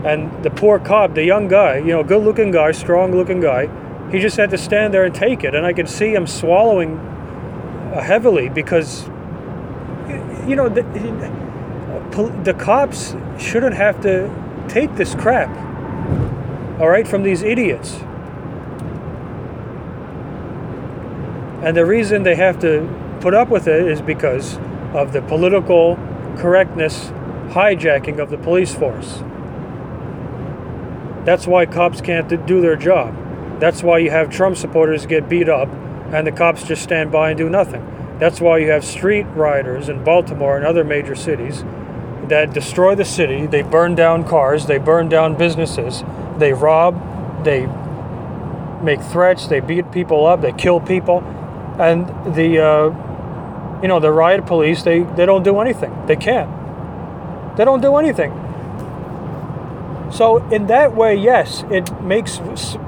and 0.04 0.42
the 0.42 0.50
poor 0.50 0.78
cop, 0.78 1.14
the 1.14 1.24
young 1.24 1.48
guy, 1.48 1.78
you 1.78 1.88
know, 1.88 2.02
good 2.02 2.22
looking 2.24 2.50
guy, 2.50 2.72
strong 2.72 3.12
looking 3.12 3.40
guy, 3.40 3.68
he 4.10 4.18
just 4.18 4.36
had 4.36 4.50
to 4.50 4.58
stand 4.58 4.92
there 4.92 5.04
and 5.04 5.14
take 5.14 5.44
it. 5.44 5.54
And 5.54 5.64
I 5.64 5.72
could 5.72 5.88
see 5.88 6.12
him 6.12 6.26
swallowing 6.26 6.98
uh, 6.98 8.02
heavily 8.02 8.48
because, 8.48 9.06
you 10.46 10.56
know, 10.56 10.68
the, 10.68 10.82
the 12.42 12.54
cops 12.54 13.14
shouldn't 13.38 13.74
have 13.74 14.00
to 14.02 14.28
take 14.68 14.94
this 14.96 15.14
crap, 15.14 15.48
all 16.80 16.88
right, 16.88 17.06
from 17.06 17.22
these 17.22 17.42
idiots. 17.42 17.94
And 21.62 21.76
the 21.76 21.86
reason 21.86 22.24
they 22.24 22.34
have 22.34 22.58
to 22.60 22.88
put 23.20 23.34
up 23.34 23.48
with 23.48 23.68
it 23.68 23.86
is 23.86 24.02
because 24.02 24.58
of 24.94 25.12
the 25.12 25.22
political 25.22 25.96
correctness 26.38 27.06
hijacking 27.50 28.18
of 28.18 28.30
the 28.30 28.38
police 28.38 28.74
force. 28.74 29.22
That's 31.24 31.46
why 31.46 31.66
cops 31.66 32.00
can't 32.00 32.28
do 32.46 32.60
their 32.60 32.76
job. 32.76 33.14
That's 33.60 33.82
why 33.82 33.98
you 33.98 34.10
have 34.10 34.30
Trump 34.30 34.56
supporters 34.56 35.06
get 35.06 35.28
beat 35.28 35.48
up 35.48 35.68
and 36.12 36.26
the 36.26 36.32
cops 36.32 36.64
just 36.64 36.82
stand 36.82 37.12
by 37.12 37.30
and 37.30 37.38
do 37.38 37.48
nothing. 37.48 37.86
That's 38.18 38.40
why 38.40 38.58
you 38.58 38.70
have 38.70 38.84
street 38.84 39.24
rioters 39.34 39.88
in 39.88 40.04
Baltimore 40.04 40.56
and 40.56 40.66
other 40.66 40.84
major 40.84 41.14
cities 41.14 41.64
that 42.28 42.52
destroy 42.52 42.94
the 42.94 43.04
city. 43.04 43.46
They 43.46 43.62
burn 43.62 43.94
down 43.94 44.24
cars, 44.28 44.66
they 44.66 44.78
burn 44.78 45.08
down 45.08 45.36
businesses, 45.36 46.04
they 46.38 46.52
rob, 46.52 47.44
they 47.44 47.66
make 48.82 49.00
threats, 49.00 49.46
they 49.46 49.60
beat 49.60 49.90
people 49.90 50.26
up, 50.26 50.40
they 50.40 50.52
kill 50.52 50.80
people. 50.80 51.20
And 51.78 52.06
the 52.34 52.58
uh, 52.62 53.12
you 53.82 53.88
know, 53.88 53.98
the 53.98 54.12
riot 54.12 54.46
police, 54.46 54.84
they, 54.84 55.00
they 55.00 55.26
don't 55.26 55.42
do 55.42 55.58
anything. 55.58 56.06
They 56.06 56.16
can't. 56.16 57.56
They 57.56 57.64
don't 57.64 57.80
do 57.80 57.96
anything. 57.96 58.30
So, 60.12 60.46
in 60.48 60.66
that 60.66 60.94
way, 60.94 61.16
yes, 61.16 61.64
it 61.70 61.90
makes 62.02 62.38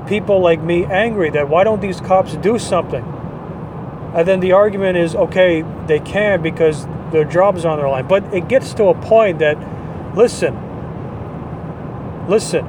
people 0.06 0.40
like 0.40 0.60
me 0.60 0.84
angry 0.84 1.30
that 1.30 1.48
why 1.48 1.64
don't 1.64 1.80
these 1.80 1.98
cops 1.98 2.36
do 2.36 2.58
something? 2.58 3.02
And 4.14 4.28
then 4.28 4.40
the 4.40 4.52
argument 4.52 4.98
is 4.98 5.16
okay, 5.16 5.62
they 5.86 6.00
can 6.00 6.42
because 6.42 6.86
their 7.12 7.24
job's 7.24 7.64
on 7.64 7.78
their 7.78 7.88
line. 7.88 8.06
But 8.06 8.24
it 8.34 8.48
gets 8.48 8.74
to 8.74 8.84
a 8.84 8.94
point 8.94 9.38
that, 9.38 9.56
listen, 10.14 10.54
listen, 12.28 12.66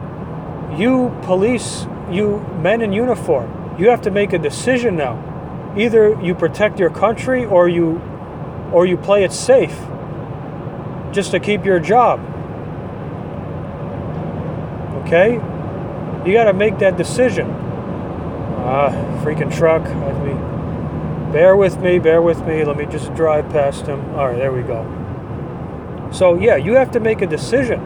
you 0.78 1.14
police, 1.24 1.86
you 2.10 2.40
men 2.62 2.82
in 2.82 2.94
uniform, 2.94 3.78
you 3.78 3.90
have 3.90 4.02
to 4.04 4.12
make 4.12 4.32
a 4.32 4.40
decision 4.40 4.96
now. 4.96 5.74
Either 5.78 6.18
you 6.22 6.34
protect 6.34 6.80
your 6.80 6.90
country 6.90 7.44
or 7.44 7.68
you 7.68 8.02
or 8.72 8.86
you 8.86 8.96
play 8.96 9.26
it 9.26 9.34
safe 9.34 9.78
just 11.12 11.32
to 11.32 11.42
keep 11.42 11.66
your 11.66 11.80
job. 11.80 12.20
Okay? 15.06 15.34
You 16.26 16.34
got 16.34 16.46
to 16.46 16.54
make 16.54 16.80
that 16.80 16.98
decision. 16.98 17.48
Ah, 18.68 18.90
freaking 19.24 19.56
truck. 19.56 19.84
Let 19.84 20.26
me. 20.26 20.34
Bear 21.32 21.56
with 21.56 21.80
me, 21.80 22.00
bear 22.00 22.22
with 22.22 22.44
me. 22.48 22.66
Let 22.66 22.78
me 22.78 22.88
just 22.88 23.14
drive 23.14 23.48
past 23.50 23.86
him. 23.86 24.00
All 24.16 24.28
right, 24.28 24.38
there 24.38 24.52
we 24.52 24.64
go. 24.64 24.84
So, 26.12 26.40
yeah, 26.40 26.56
you 26.56 26.74
have 26.74 26.90
to 26.92 27.00
make 27.00 27.22
a 27.22 27.28
decision. 27.28 27.80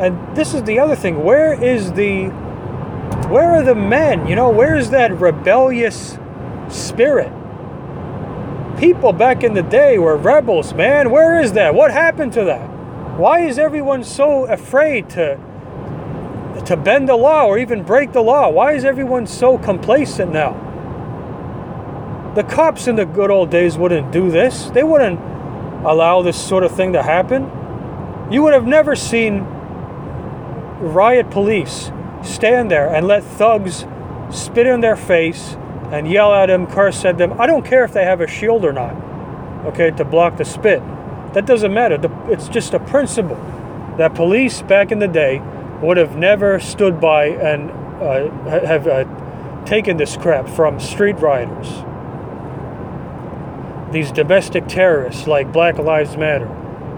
And 0.00 0.36
this 0.36 0.54
is 0.54 0.64
the 0.64 0.80
other 0.80 0.96
thing. 0.96 1.22
Where 1.22 1.52
is 1.62 1.92
the. 1.92 2.26
Where 3.28 3.52
are 3.52 3.62
the 3.62 3.76
men? 3.76 4.26
You 4.26 4.34
know, 4.34 4.50
where 4.50 4.76
is 4.76 4.90
that 4.90 5.12
rebellious 5.20 6.18
spirit? 6.68 7.32
People 8.78 9.12
back 9.12 9.44
in 9.44 9.54
the 9.54 9.62
day 9.62 9.98
were 9.98 10.16
rebels, 10.16 10.74
man. 10.74 11.12
Where 11.12 11.40
is 11.40 11.52
that? 11.52 11.74
What 11.74 11.92
happened 11.92 12.32
to 12.32 12.44
that? 12.46 12.71
Why 13.22 13.46
is 13.46 13.56
everyone 13.56 14.02
so 14.02 14.46
afraid 14.46 15.08
to 15.10 15.38
to 16.66 16.76
bend 16.76 17.08
the 17.08 17.14
law 17.14 17.46
or 17.46 17.56
even 17.56 17.84
break 17.84 18.10
the 18.10 18.20
law. 18.20 18.48
Why 18.50 18.72
is 18.72 18.84
everyone 18.84 19.28
so 19.28 19.58
complacent 19.58 20.32
now? 20.32 20.54
The 22.34 22.42
cops 22.42 22.88
in 22.88 22.96
the 22.96 23.06
good 23.06 23.30
old 23.30 23.48
days 23.48 23.78
wouldn't 23.78 24.10
do 24.10 24.28
this. 24.28 24.70
They 24.70 24.82
wouldn't 24.82 25.20
allow 25.86 26.22
this 26.22 26.36
sort 26.36 26.64
of 26.64 26.74
thing 26.74 26.94
to 26.94 27.02
happen. 27.04 27.48
You 28.32 28.42
would 28.42 28.54
have 28.54 28.66
never 28.66 28.96
seen 28.96 29.42
riot 30.80 31.30
police 31.30 31.92
stand 32.24 32.72
there 32.72 32.92
and 32.92 33.06
let 33.06 33.22
thugs 33.22 33.84
spit 34.30 34.66
in 34.66 34.80
their 34.80 34.96
face 34.96 35.56
and 35.92 36.10
yell 36.10 36.34
at 36.34 36.46
them, 36.46 36.66
curse 36.66 37.04
at 37.04 37.18
them. 37.18 37.40
I 37.40 37.46
don't 37.46 37.64
care 37.64 37.84
if 37.84 37.92
they 37.92 38.04
have 38.04 38.20
a 38.20 38.26
shield 38.26 38.64
or 38.64 38.72
not, 38.72 38.96
okay, 39.66 39.92
to 39.92 40.04
block 40.04 40.38
the 40.38 40.44
spit. 40.44 40.82
That 41.34 41.46
doesn't 41.46 41.72
matter. 41.72 41.98
It's 42.30 42.48
just 42.48 42.74
a 42.74 42.78
principle 42.78 43.36
that 43.98 44.14
police 44.14 44.62
back 44.62 44.92
in 44.92 44.98
the 44.98 45.08
day 45.08 45.40
would 45.82 45.96
have 45.96 46.16
never 46.16 46.60
stood 46.60 47.00
by 47.00 47.26
and 47.26 47.70
uh, 48.02 48.28
have 48.66 48.86
uh, 48.86 49.64
taken 49.64 49.96
this 49.96 50.16
crap 50.16 50.48
from 50.48 50.78
street 50.78 51.18
rioters. 51.18 51.84
These 53.92 54.12
domestic 54.12 54.68
terrorists 54.68 55.26
like 55.26 55.52
Black 55.52 55.78
Lives 55.78 56.16
Matter 56.16 56.46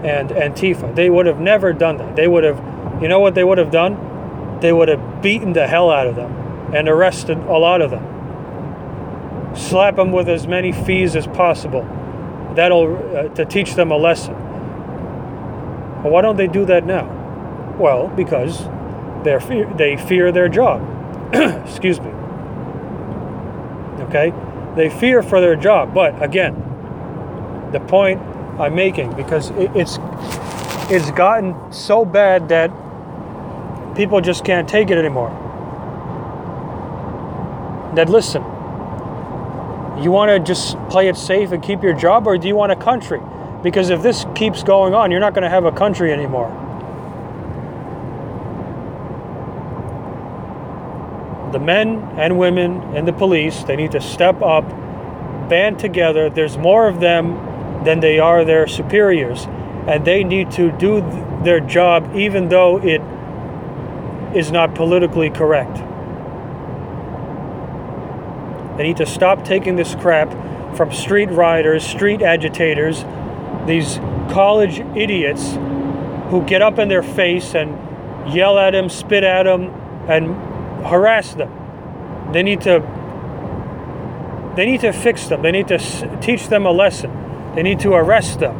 and 0.03 0.29
Antifa, 0.29 0.95
they 0.95 1.09
would 1.09 1.25
have 1.25 1.39
never 1.39 1.73
done 1.73 1.97
that. 1.97 2.15
They 2.15 2.27
would 2.27 2.43
have, 2.43 2.57
you 3.01 3.07
know 3.07 3.19
what 3.19 3.35
they 3.35 3.43
would 3.43 3.57
have 3.57 3.71
done? 3.71 4.59
They 4.61 4.71
would 4.71 4.87
have 4.87 5.21
beaten 5.21 5.53
the 5.53 5.67
hell 5.67 5.89
out 5.89 6.07
of 6.07 6.15
them 6.15 6.31
and 6.73 6.87
arrested 6.87 7.37
a 7.37 7.57
lot 7.57 7.81
of 7.81 7.91
them. 7.91 9.55
Slap 9.55 9.95
them 9.95 10.11
with 10.11 10.29
as 10.29 10.47
many 10.47 10.71
fees 10.71 11.15
as 11.15 11.27
possible. 11.27 11.83
That'll 12.55 12.95
uh, 13.15 13.27
to 13.35 13.45
teach 13.45 13.75
them 13.75 13.91
a 13.91 13.97
lesson. 13.97 14.33
Well, 16.03 16.11
why 16.11 16.21
don't 16.21 16.37
they 16.37 16.47
do 16.47 16.65
that 16.65 16.85
now? 16.85 17.07
Well, 17.79 18.07
because 18.07 18.65
they 19.23 19.39
fear, 19.39 19.73
they 19.75 19.97
fear 19.97 20.31
their 20.31 20.47
job. 20.47 20.81
Excuse 21.67 21.99
me. 21.99 22.09
Okay? 24.05 24.33
They 24.75 24.89
fear 24.89 25.23
for 25.23 25.41
their 25.41 25.55
job. 25.55 25.93
But 25.93 26.21
again, 26.21 26.53
the 27.71 27.79
point 27.79 28.21
I'm 28.59 28.75
making, 28.75 29.13
because 29.13 29.49
it, 29.51 29.71
it's 29.75 29.97
it's 30.87 31.09
gotten 31.11 31.55
so 31.73 32.05
bad 32.05 32.47
that 32.49 32.69
people 33.95 34.21
just 34.21 34.45
can't 34.45 34.69
take 34.69 34.91
it 34.91 34.97
anymore. 34.97 35.31
That 37.95 38.09
listen, 38.09 38.43
you 40.01 40.11
want 40.11 40.29
to 40.29 40.39
just 40.39 40.77
play 40.89 41.07
it 41.07 41.17
safe 41.17 41.51
and 41.51 41.63
keep 41.63 41.83
your 41.83 41.93
job, 41.93 42.27
or 42.27 42.37
do 42.37 42.47
you 42.47 42.55
want 42.55 42.71
a 42.71 42.75
country? 42.75 43.21
Because 43.63 43.89
if 43.89 44.01
this 44.01 44.25
keeps 44.35 44.63
going 44.63 44.93
on, 44.93 45.11
you're 45.11 45.19
not 45.19 45.33
going 45.33 45.43
to 45.43 45.49
have 45.49 45.65
a 45.65 45.71
country 45.71 46.11
anymore. 46.11 46.51
the 51.55 51.59
men 51.59 51.99
and 52.17 52.37
women 52.37 52.81
and 52.97 53.07
the 53.07 53.13
police, 53.13 53.63
they 53.63 53.77
need 53.77 53.93
to 53.93 54.01
step 54.01 54.41
up, 54.41 54.67
band 55.47 55.79
together. 55.79 56.29
There's 56.29 56.57
more 56.57 56.89
of 56.89 56.99
them 56.99 57.85
than 57.85 58.01
they 58.01 58.19
are 58.19 58.43
their 58.43 58.67
superiors. 58.67 59.45
And 59.87 60.03
they 60.03 60.25
need 60.25 60.51
to 60.51 60.69
do 60.73 60.99
their 61.45 61.61
job 61.61 62.13
even 62.13 62.49
though 62.49 62.77
it 62.83 63.01
is 64.35 64.51
not 64.51 64.75
politically 64.75 65.29
correct. 65.29 65.77
They 68.77 68.83
need 68.83 68.97
to 68.97 69.05
stop 69.05 69.45
taking 69.45 69.75
this 69.75 69.95
crap 69.95 70.31
from 70.75 70.91
street 70.91 71.29
rioters, 71.31 71.85
street 71.85 72.21
agitators, 72.21 73.05
these 73.65 73.97
college 74.31 74.79
idiots 74.95 75.53
who 76.29 76.43
get 76.45 76.61
up 76.61 76.79
in 76.79 76.89
their 76.89 77.03
face 77.03 77.55
and 77.55 78.33
yell 78.33 78.57
at 78.57 78.71
them, 78.71 78.89
spit 78.89 79.23
at 79.23 79.43
them, 79.43 79.69
and 80.09 80.35
harass 80.85 81.33
them. 81.33 81.51
They 82.33 82.43
need 82.43 82.61
to 82.61 82.83
they 84.55 84.65
need 84.65 84.81
to 84.81 84.93
fix 84.93 85.27
them. 85.27 85.41
They 85.41 85.51
need 85.51 85.67
to 85.67 85.77
teach 86.21 86.47
them 86.47 86.65
a 86.65 86.71
lesson. 86.71 87.11
They 87.55 87.63
need 87.63 87.81
to 87.81 87.93
arrest 87.93 88.39
them. 88.39 88.55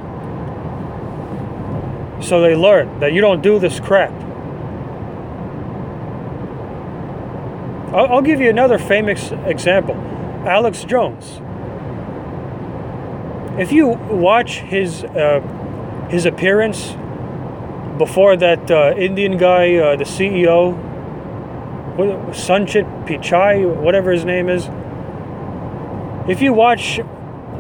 So 2.22 2.42
they 2.42 2.56
learn 2.56 3.00
that 3.00 3.14
you 3.14 3.22
don't 3.22 3.42
do 3.42 3.60
this 3.60 3.80
crap. 3.80 4.12
I'll, 7.96 8.16
I'll 8.16 8.22
give 8.22 8.42
you 8.42 8.50
another 8.50 8.78
famous 8.78 9.32
example 9.46 9.96
Alex 10.46 10.84
Jones. 10.84 11.40
If 13.58 13.72
you 13.72 13.88
watch 13.88 14.60
his, 14.60 15.06
uh, 15.06 15.40
his 16.10 16.26
appearance 16.26 16.92
before 17.98 18.36
that 18.36 18.70
uh, 18.70 18.94
Indian 18.98 19.38
guy, 19.38 19.78
uh, 19.78 19.96
the 19.96 20.04
CEO, 20.04 20.78
Sunchit 22.34 23.08
Pichai, 23.08 23.74
whatever 23.74 24.12
his 24.12 24.26
name 24.26 24.50
is. 24.50 24.68
If 26.30 26.42
you 26.42 26.52
watch 26.52 27.00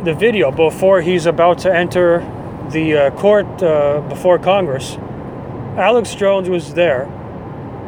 the 0.03 0.13
video 0.13 0.51
before 0.51 0.99
he's 0.99 1.25
about 1.25 1.59
to 1.59 1.73
enter 1.73 2.19
the 2.71 2.97
uh, 2.97 3.11
court 3.11 3.63
uh, 3.63 4.01
before 4.09 4.37
Congress, 4.37 4.97
Alex 5.77 6.13
Jones 6.13 6.49
was 6.49 6.73
there 6.73 7.05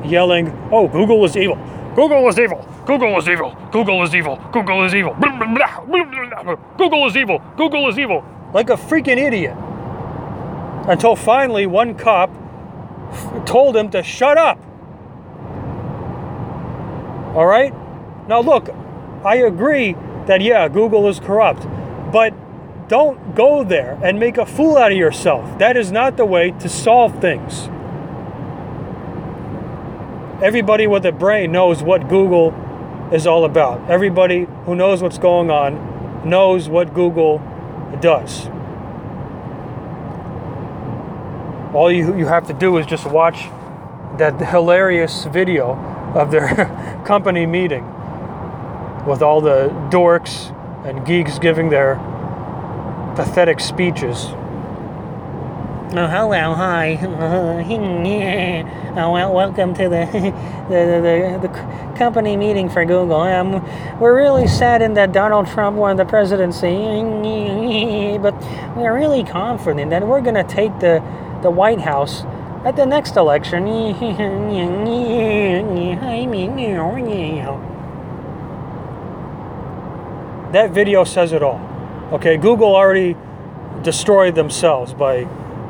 yelling, 0.05 0.57
Oh, 0.71 0.87
Google 0.87 1.25
is 1.25 1.35
evil. 1.35 1.57
Google 1.97 2.27
is 2.27 2.37
evil. 2.37 2.63
Google 2.85 3.17
is 3.17 3.27
evil. 3.27 3.57
Google 3.71 4.03
is 4.03 4.13
evil. 4.13 4.35
Google 4.51 4.83
is 4.83 4.93
evil. 4.93 5.15
Google 6.77 7.07
is 7.07 7.17
evil. 7.17 7.41
Google 7.57 7.89
is 7.89 7.97
evil. 7.97 8.23
Like 8.53 8.69
a 8.69 8.75
freaking 8.75 9.17
idiot. 9.17 9.57
Until 10.87 11.15
finally, 11.15 11.65
one 11.65 11.95
cop 11.95 12.29
told 13.47 13.75
him 13.75 13.89
to 13.89 14.03
shut 14.03 14.37
up. 14.37 14.59
All 17.35 17.47
right? 17.47 17.73
Now, 18.27 18.41
look, 18.41 18.69
I 19.25 19.37
agree 19.37 19.93
that, 20.27 20.41
yeah, 20.41 20.67
Google 20.67 21.07
is 21.07 21.19
corrupt, 21.19 21.65
but 22.11 22.31
don't 22.87 23.33
go 23.33 23.63
there 23.63 23.99
and 24.03 24.19
make 24.19 24.37
a 24.37 24.45
fool 24.45 24.77
out 24.77 24.91
of 24.91 24.97
yourself. 24.99 25.57
That 25.57 25.75
is 25.75 25.91
not 25.91 26.15
the 26.15 26.25
way 26.25 26.51
to 26.59 26.69
solve 26.69 27.19
things. 27.19 27.69
Everybody 30.41 30.85
with 30.85 31.03
a 31.07 31.11
brain 31.11 31.51
knows 31.51 31.81
what 31.81 32.07
Google 32.09 32.53
is 33.11 33.25
all 33.25 33.43
about. 33.43 33.89
Everybody 33.89 34.47
who 34.65 34.75
knows 34.75 35.01
what's 35.01 35.17
going 35.17 35.49
on 35.49 36.29
knows 36.29 36.69
what 36.69 36.93
Google 36.93 37.39
does. 38.01 38.45
All 41.73 41.91
you, 41.91 42.15
you 42.15 42.27
have 42.27 42.45
to 42.47 42.53
do 42.53 42.77
is 42.77 42.85
just 42.85 43.07
watch 43.07 43.45
that 44.19 44.39
hilarious 44.39 45.25
video 45.25 45.73
of 46.13 46.29
their 46.29 47.01
company 47.07 47.47
meeting 47.47 47.83
with 49.07 49.23
all 49.23 49.41
the 49.41 49.69
dorks 49.89 50.53
and 50.85 51.03
geeks 51.03 51.39
giving 51.39 51.69
their 51.69 51.95
pathetic 53.15 53.59
speeches. 53.59 54.27
Oh, 55.89 56.05
hello, 56.05 56.53
hi. 56.53 56.99
oh, 58.97 59.11
well, 59.13 59.33
welcome 59.33 59.73
to 59.75 59.83
the, 59.83 60.05
the, 60.69 61.39
the, 61.39 61.47
the, 61.47 61.97
company 61.97 62.35
meeting 62.35 62.67
for 62.67 62.83
Google. 62.83 63.21
Um, 63.21 63.63
we're 63.97 64.13
really 64.13 64.47
saddened 64.47 64.97
that 64.97 65.13
Donald 65.13 65.47
Trump 65.47 65.77
won 65.77 65.95
the 65.95 66.03
presidency, 66.03 66.67
but 68.21 68.33
we're 68.75 68.93
really 68.93 69.23
confident 69.23 69.91
that 69.91 70.05
we're 70.05 70.19
going 70.19 70.35
to 70.35 70.43
take 70.43 70.77
the, 70.79 71.01
the 71.41 71.49
White 71.49 71.79
House 71.79 72.25
at 72.65 72.75
the 72.75 72.85
next 72.85 73.15
election. 73.15 73.63
That 80.51 80.71
video 80.71 81.05
says 81.05 81.31
it 81.31 81.41
all. 81.41 81.61
Okay, 82.11 82.35
Google 82.35 82.75
already 82.75 83.15
destroyed 83.83 84.35
themselves 84.35 84.93
by 84.93 85.25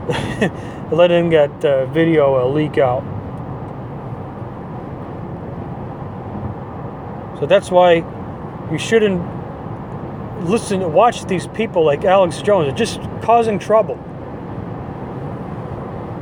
letting 0.91 1.30
that 1.30 1.65
uh, 1.65 1.86
video 1.88 2.36
uh, 2.36 2.48
leak 2.48 2.78
out. 2.78 3.04
So 7.39 7.46
that's 7.46 7.70
why 7.70 7.96
you 8.72 8.78
shouldn't 8.78 9.22
listen, 10.41 10.80
to 10.80 10.88
watch 10.88 11.26
these 11.26 11.48
people 11.48 11.84
like 11.84 12.06
Alex 12.06 12.41
Jones, 12.41 12.74
just 12.78 13.02
causing 13.22 13.60
trouble. 13.60 13.96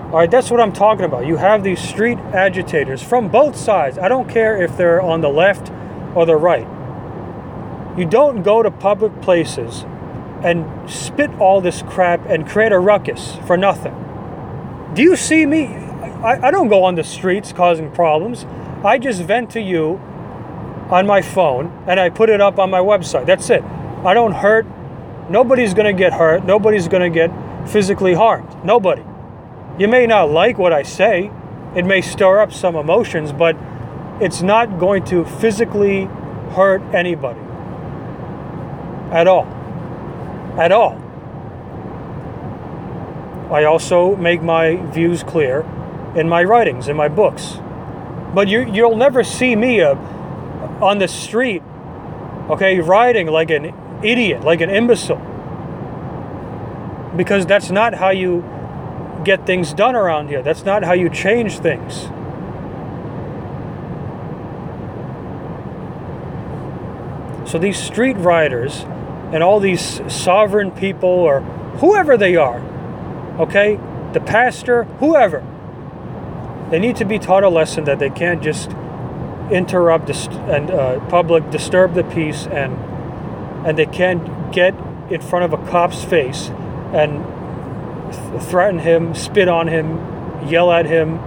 All 0.05 0.21
right, 0.21 0.31
that's 0.31 0.49
what 0.49 0.59
I'm 0.59 0.73
talking 0.73 1.05
about. 1.05 1.25
You 1.25 1.35
have 1.35 1.63
these 1.63 1.79
street 1.79 2.17
agitators 2.17 3.01
from 3.01 3.29
both 3.29 3.55
sides. 3.55 3.97
I 3.97 4.07
don't 4.07 4.29
care 4.29 4.61
if 4.61 4.77
they're 4.77 5.01
on 5.01 5.21
the 5.21 5.29
left 5.29 5.71
or 6.15 6.25
the 6.25 6.35
right. 6.35 6.67
You 7.97 8.05
don't 8.05 8.43
go 8.43 8.63
to 8.63 8.71
public 8.71 9.21
places 9.21 9.85
and 10.43 10.89
spit 10.89 11.31
all 11.39 11.61
this 11.61 11.81
crap 11.83 12.25
and 12.27 12.47
create 12.47 12.71
a 12.71 12.79
ruckus 12.79 13.35
for 13.47 13.57
nothing. 13.57 13.93
Do 14.93 15.01
you 15.01 15.15
see 15.15 15.45
me? 15.45 15.65
I, 15.65 16.47
I 16.47 16.51
don't 16.51 16.67
go 16.67 16.83
on 16.83 16.95
the 16.95 17.03
streets 17.03 17.51
causing 17.51 17.91
problems. 17.91 18.45
I 18.83 18.97
just 18.97 19.21
vent 19.21 19.49
to 19.51 19.61
you 19.61 19.99
on 20.89 21.05
my 21.07 21.21
phone 21.21 21.83
and 21.87 21.99
I 21.99 22.09
put 22.09 22.29
it 22.29 22.41
up 22.41 22.59
on 22.59 22.69
my 22.69 22.79
website. 22.79 23.25
That's 23.25 23.49
it. 23.49 23.63
I 23.63 24.13
don't 24.13 24.33
hurt. 24.33 24.65
Nobody's 25.29 25.73
going 25.73 25.87
to 25.87 25.99
get 25.99 26.13
hurt. 26.13 26.45
Nobody's 26.45 26.87
going 26.87 27.01
to 27.01 27.09
get 27.09 27.31
physically 27.67 28.13
harmed. 28.13 28.63
Nobody. 28.63 29.03
You 29.79 29.87
may 29.87 30.05
not 30.05 30.29
like 30.29 30.57
what 30.57 30.71
I 30.71 30.83
say, 30.83 31.31
It 31.75 31.85
may 31.85 31.99
stir 31.99 32.39
up 32.39 32.53
some 32.53 32.77
emotions, 32.77 33.33
but 33.33 33.57
it's 34.21 34.41
not 34.41 34.79
going 34.79 35.03
to 35.05 35.25
physically 35.25 36.05
hurt 36.55 36.81
anybody 36.93 37.41
at 39.11 39.27
all. 39.27 39.45
At 40.57 40.71
all. 40.71 41.01
I 43.51 43.65
also 43.65 44.15
make 44.15 44.41
my 44.41 44.77
views 44.91 45.21
clear 45.21 45.61
in 46.15 46.29
my 46.29 46.43
writings, 46.43 46.87
in 46.87 46.95
my 46.95 47.09
books. 47.09 47.57
But 48.33 48.47
you, 48.47 48.61
you'll 48.61 48.95
never 48.95 49.23
see 49.23 49.55
me 49.55 49.81
uh, 49.81 49.95
on 50.81 50.97
the 50.97 51.07
street, 51.07 51.61
okay, 52.49 52.79
riding 52.79 53.27
like 53.27 53.49
an 53.49 53.73
idiot, 54.03 54.43
like 54.43 54.61
an 54.61 54.69
imbecile. 54.69 55.21
Because 57.15 57.45
that's 57.45 57.69
not 57.69 57.93
how 57.93 58.09
you 58.09 58.43
get 59.23 59.45
things 59.45 59.73
done 59.73 59.95
around 59.95 60.29
here. 60.29 60.41
That's 60.41 60.65
not 60.65 60.83
how 60.83 60.93
you 60.93 61.09
change 61.09 61.59
things. 61.59 62.09
So 67.49 67.59
these 67.59 67.77
street 67.77 68.17
riders 68.17 68.85
and 69.35 69.43
all 69.43 69.59
these 69.59 70.01
sovereign 70.07 70.71
people 70.71 71.09
or 71.09 71.41
whoever 71.81 72.15
they 72.15 72.37
are, 72.37 72.61
okay, 73.37 73.77
the 74.13 74.21
pastor, 74.21 74.85
whoever, 75.01 75.43
they 76.71 76.79
need 76.79 76.95
to 76.95 77.03
be 77.03 77.19
taught 77.19 77.43
a 77.43 77.49
lesson 77.49 77.83
that 77.83 77.99
they 77.99 78.09
can't 78.09 78.41
just 78.41 78.71
interrupt 79.51 80.09
and 80.09 80.71
uh, 80.71 81.01
public 81.09 81.51
disturb 81.51 81.95
the 81.95 82.03
peace 82.05 82.47
and 82.47 82.77
and 83.67 83.77
they 83.77 83.85
can't 83.85 84.53
get 84.53 84.73
in 85.09 85.19
front 85.19 85.43
of 85.43 85.51
a 85.51 85.69
cop's 85.69 86.01
face 86.01 86.47
and 86.93 87.21
th- 88.13 88.41
threaten 88.43 88.79
him, 88.79 89.13
spit 89.13 89.49
on 89.49 89.67
him, 89.67 89.97
yell 90.47 90.71
at 90.71 90.85
him, 90.85 91.19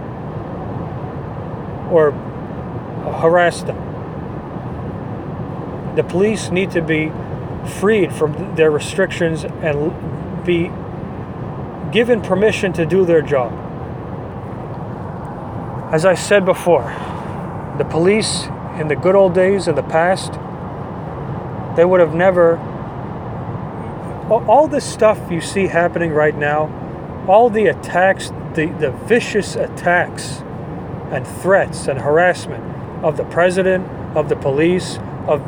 or 1.91 2.11
harass 3.21 3.61
them. 3.61 3.77
The 5.95 6.03
police 6.03 6.49
need 6.49 6.71
to 6.71 6.81
be 6.81 7.11
freed 7.69 8.11
from 8.13 8.55
their 8.55 8.71
restrictions 8.71 9.43
and 9.43 10.45
be 10.45 10.71
given 11.91 12.21
permission 12.21 12.73
to 12.73 12.85
do 12.85 13.05
their 13.05 13.21
job. 13.21 13.53
As 15.93 16.05
I 16.05 16.13
said 16.13 16.45
before, 16.45 16.83
the 17.77 17.85
police 17.85 18.45
in 18.79 18.87
the 18.87 18.95
good 18.95 19.15
old 19.15 19.33
days 19.33 19.67
in 19.67 19.75
the 19.75 19.83
past, 19.83 20.33
they 21.75 21.85
would 21.85 21.99
have 21.99 22.13
never. 22.13 22.57
All 24.29 24.67
this 24.67 24.85
stuff 24.85 25.31
you 25.31 25.41
see 25.41 25.65
happening 25.65 26.11
right 26.11 26.35
now, 26.35 27.25
all 27.27 27.49
the 27.49 27.67
attacks, 27.67 28.29
the, 28.53 28.67
the 28.79 28.91
vicious 28.91 29.55
attacks 29.55 30.43
and 31.11 31.25
threats 31.25 31.87
and 31.87 31.99
harassment 31.99 32.63
of 33.03 33.17
the 33.17 33.23
president, 33.25 33.87
of 34.15 34.29
the 34.29 34.35
police, 34.35 34.99
of 35.27 35.41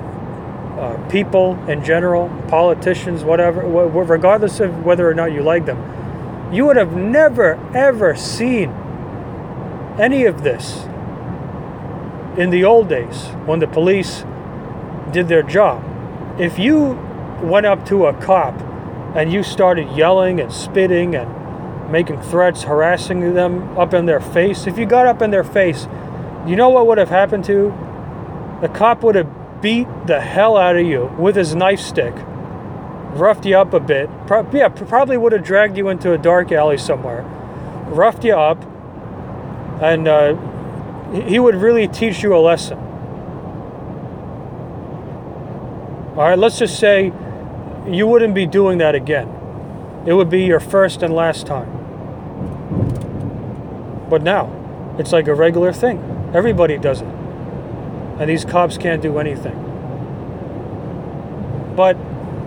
uh, 0.82 0.98
people 1.10 1.54
in 1.70 1.84
general, 1.86 2.28
politicians, 2.48 3.24
whatever, 3.24 3.62
regardless 3.62 4.60
of 4.60 4.84
whether 4.84 5.08
or 5.08 5.14
not 5.14 5.32
you 5.32 5.44
like 5.44 5.68
them, 5.68 5.78
you 6.52 6.66
would 6.66 6.76
have 6.76 6.96
never, 6.96 7.54
ever 7.76 8.16
seen 8.16 8.72
any 10.00 10.26
of 10.26 10.42
this 10.42 10.86
in 12.36 12.50
the 12.50 12.64
old 12.64 12.90
days 12.90 13.28
when 13.46 13.60
the 13.60 13.68
police 13.68 14.26
did 15.12 15.28
their 15.28 15.44
job. 15.44 15.84
If 16.40 16.58
you 16.58 16.94
went 17.44 17.68
up 17.68 17.86
to 17.88 18.08
a 18.08 18.14
cop 18.14 18.60
and 19.16 19.32
you 19.32 19.44
started 19.44 19.88
yelling 19.96 20.40
and 20.40 20.52
spitting 20.52 21.16
and 21.16 21.92
making 21.92 22.20
threats, 22.24 22.64
harassing 22.64 23.36
them 23.36 23.78
up 23.78 23.94
in 23.94 24.08
their 24.08 24.20
face, 24.20 24.66
if 24.66 24.80
you 24.80 24.88
got 24.88 25.06
up 25.06 25.22
in 25.22 25.30
their 25.30 25.44
face, 25.44 25.88
you 26.48 26.56
know 26.56 26.70
what 26.70 26.88
would 26.88 26.98
have 26.98 27.10
happened 27.10 27.44
to? 27.46 27.66
The 28.62 28.70
cop 28.70 29.04
would 29.04 29.14
have 29.14 29.30
beat 29.62 29.88
the 30.08 30.20
hell 30.20 30.58
out 30.58 30.76
of 30.76 30.86
you 30.86 31.06
with 31.18 31.36
his 31.36 31.56
nightstick, 31.56 32.14
roughed 33.18 33.46
you 33.46 33.58
up 33.58 33.74
a 33.74 33.80
bit. 33.80 34.10
Pro- 34.28 34.50
yeah, 34.52 34.70
probably 34.70 35.18
would 35.18 35.32
have 35.32 35.44
dragged 35.44 35.78
you 35.78 35.90
into 35.90 36.14
a 36.14 36.18
dark 36.18 36.52
alley 36.52 36.78
somewhere, 36.78 37.22
roughed 37.88 38.24
you 38.24 38.36
up, 38.36 38.64
and 39.82 40.08
uh, 40.08 40.36
he 41.28 41.40
would 41.40 41.56
really 41.56 41.88
teach 41.88 42.24
you 42.24 42.36
a 42.36 42.40
lesson. 42.40 42.78
All 46.12 46.28
right, 46.28 46.38
let's 46.38 46.60
just 46.60 46.80
say 46.80 47.14
you 47.88 48.08
wouldn't 48.08 48.36
be 48.36 48.46
doing 48.46 48.80
that 48.80 48.96
again. 48.96 49.30
It 50.06 50.14
would 50.14 50.30
be 50.30 50.44
your 50.44 50.60
first 50.60 51.04
and 51.04 51.14
last 51.14 51.46
time. 51.48 51.78
But 54.10 54.24
now, 54.24 54.96
it's 55.00 55.12
like 55.12 55.28
a 55.28 55.34
regular 55.34 55.72
thing. 55.72 56.32
Everybody 56.34 56.78
does 56.78 57.02
it. 57.02 57.21
And 58.20 58.30
these 58.30 58.46
cops 58.46 58.78
can't 58.78 59.02
do 59.02 59.18
anything. 59.18 59.58
But 61.76 61.98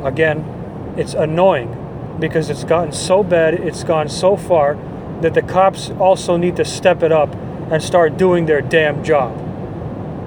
again, 0.05 0.95
it's 0.97 1.15
annoying 1.15 2.17
because 2.21 2.51
it's 2.51 2.65
gotten 2.65 2.93
so 2.93 3.23
bad, 3.23 3.55
it's 3.55 3.83
gone 3.83 4.09
so 4.09 4.37
far 4.37 4.77
that 5.21 5.35
the 5.35 5.43
cops 5.43 5.91
also 5.91 6.37
need 6.37 6.57
to 6.57 6.65
step 6.65 7.03
it 7.03 7.11
up 7.11 7.35
and 7.71 7.83
start 7.83 8.17
doing 8.17 8.47
their 8.47 8.61
damn 8.61 9.03
job. 9.03 9.41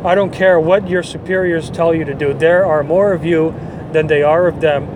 I 0.05 0.15
don't 0.15 0.31
care 0.31 0.59
what 0.59 0.89
your 0.89 1.03
superiors 1.03 1.69
tell 1.69 1.93
you 1.93 2.05
to 2.05 2.13
do. 2.13 2.33
There 2.33 2.65
are 2.65 2.83
more 2.83 3.13
of 3.13 3.25
you 3.25 3.53
than 3.93 4.07
they 4.07 4.23
are 4.23 4.47
of 4.47 4.61
them. 4.61 4.89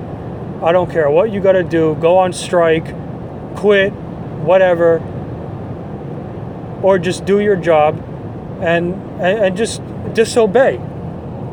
I 0.63 0.71
don't 0.71 0.91
care 0.91 1.10
what 1.10 1.32
you 1.32 1.39
got 1.39 1.54
to 1.54 1.63
do. 1.63 1.95
Go 1.95 2.17
on 2.17 2.34
strike, 2.34 2.86
quit, 3.56 3.93
whatever, 4.43 4.99
or 6.84 6.99
just 6.99 7.25
do 7.25 7.39
your 7.39 7.56
job 7.56 7.95
and, 8.62 8.93
and, 9.21 9.45
and 9.45 9.58
just 9.58 9.82
disobey. 10.13 10.80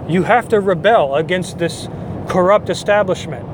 You 0.09 0.23
have 0.23 0.49
to 0.49 0.61
rebel 0.61 1.15
against 1.17 1.59
this 1.59 1.89
corrupt 2.29 2.71
establishment. 2.71 3.45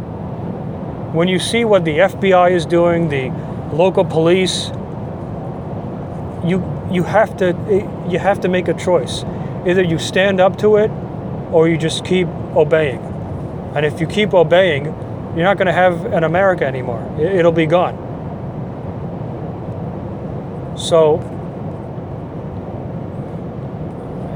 When 1.15 1.29
you 1.29 1.39
see 1.39 1.65
what 1.65 1.85
the 1.85 1.99
FBI 1.99 2.51
is 2.51 2.67
doing, 2.67 3.09
the 3.09 3.29
local 3.73 4.05
police, 4.05 4.71
you 6.45 6.63
you 6.91 7.03
have 7.03 7.37
to 7.39 7.49
you 8.09 8.19
have 8.19 8.41
to 8.41 8.49
make 8.49 8.69
a 8.69 8.75
choice. 8.75 9.25
Either 9.67 9.83
you 9.83 9.99
stand 9.99 10.41
up 10.41 10.59
to 10.59 10.77
it 10.77 10.91
or 11.53 11.69
you 11.69 11.77
just 11.77 12.05
keep 12.05 12.29
obeying. 12.57 13.01
And 13.75 13.85
if 13.87 14.01
you 14.01 14.07
keep 14.07 14.35
obeying, 14.35 14.85
you're 14.85 15.45
not 15.45 15.57
going 15.57 15.67
to 15.67 15.73
have 15.73 16.07
an 16.07 16.23
America 16.23 16.65
anymore. 16.65 17.03
It'll 17.19 17.51
be 17.51 17.67
gone. 17.67 17.97
So 20.77 21.19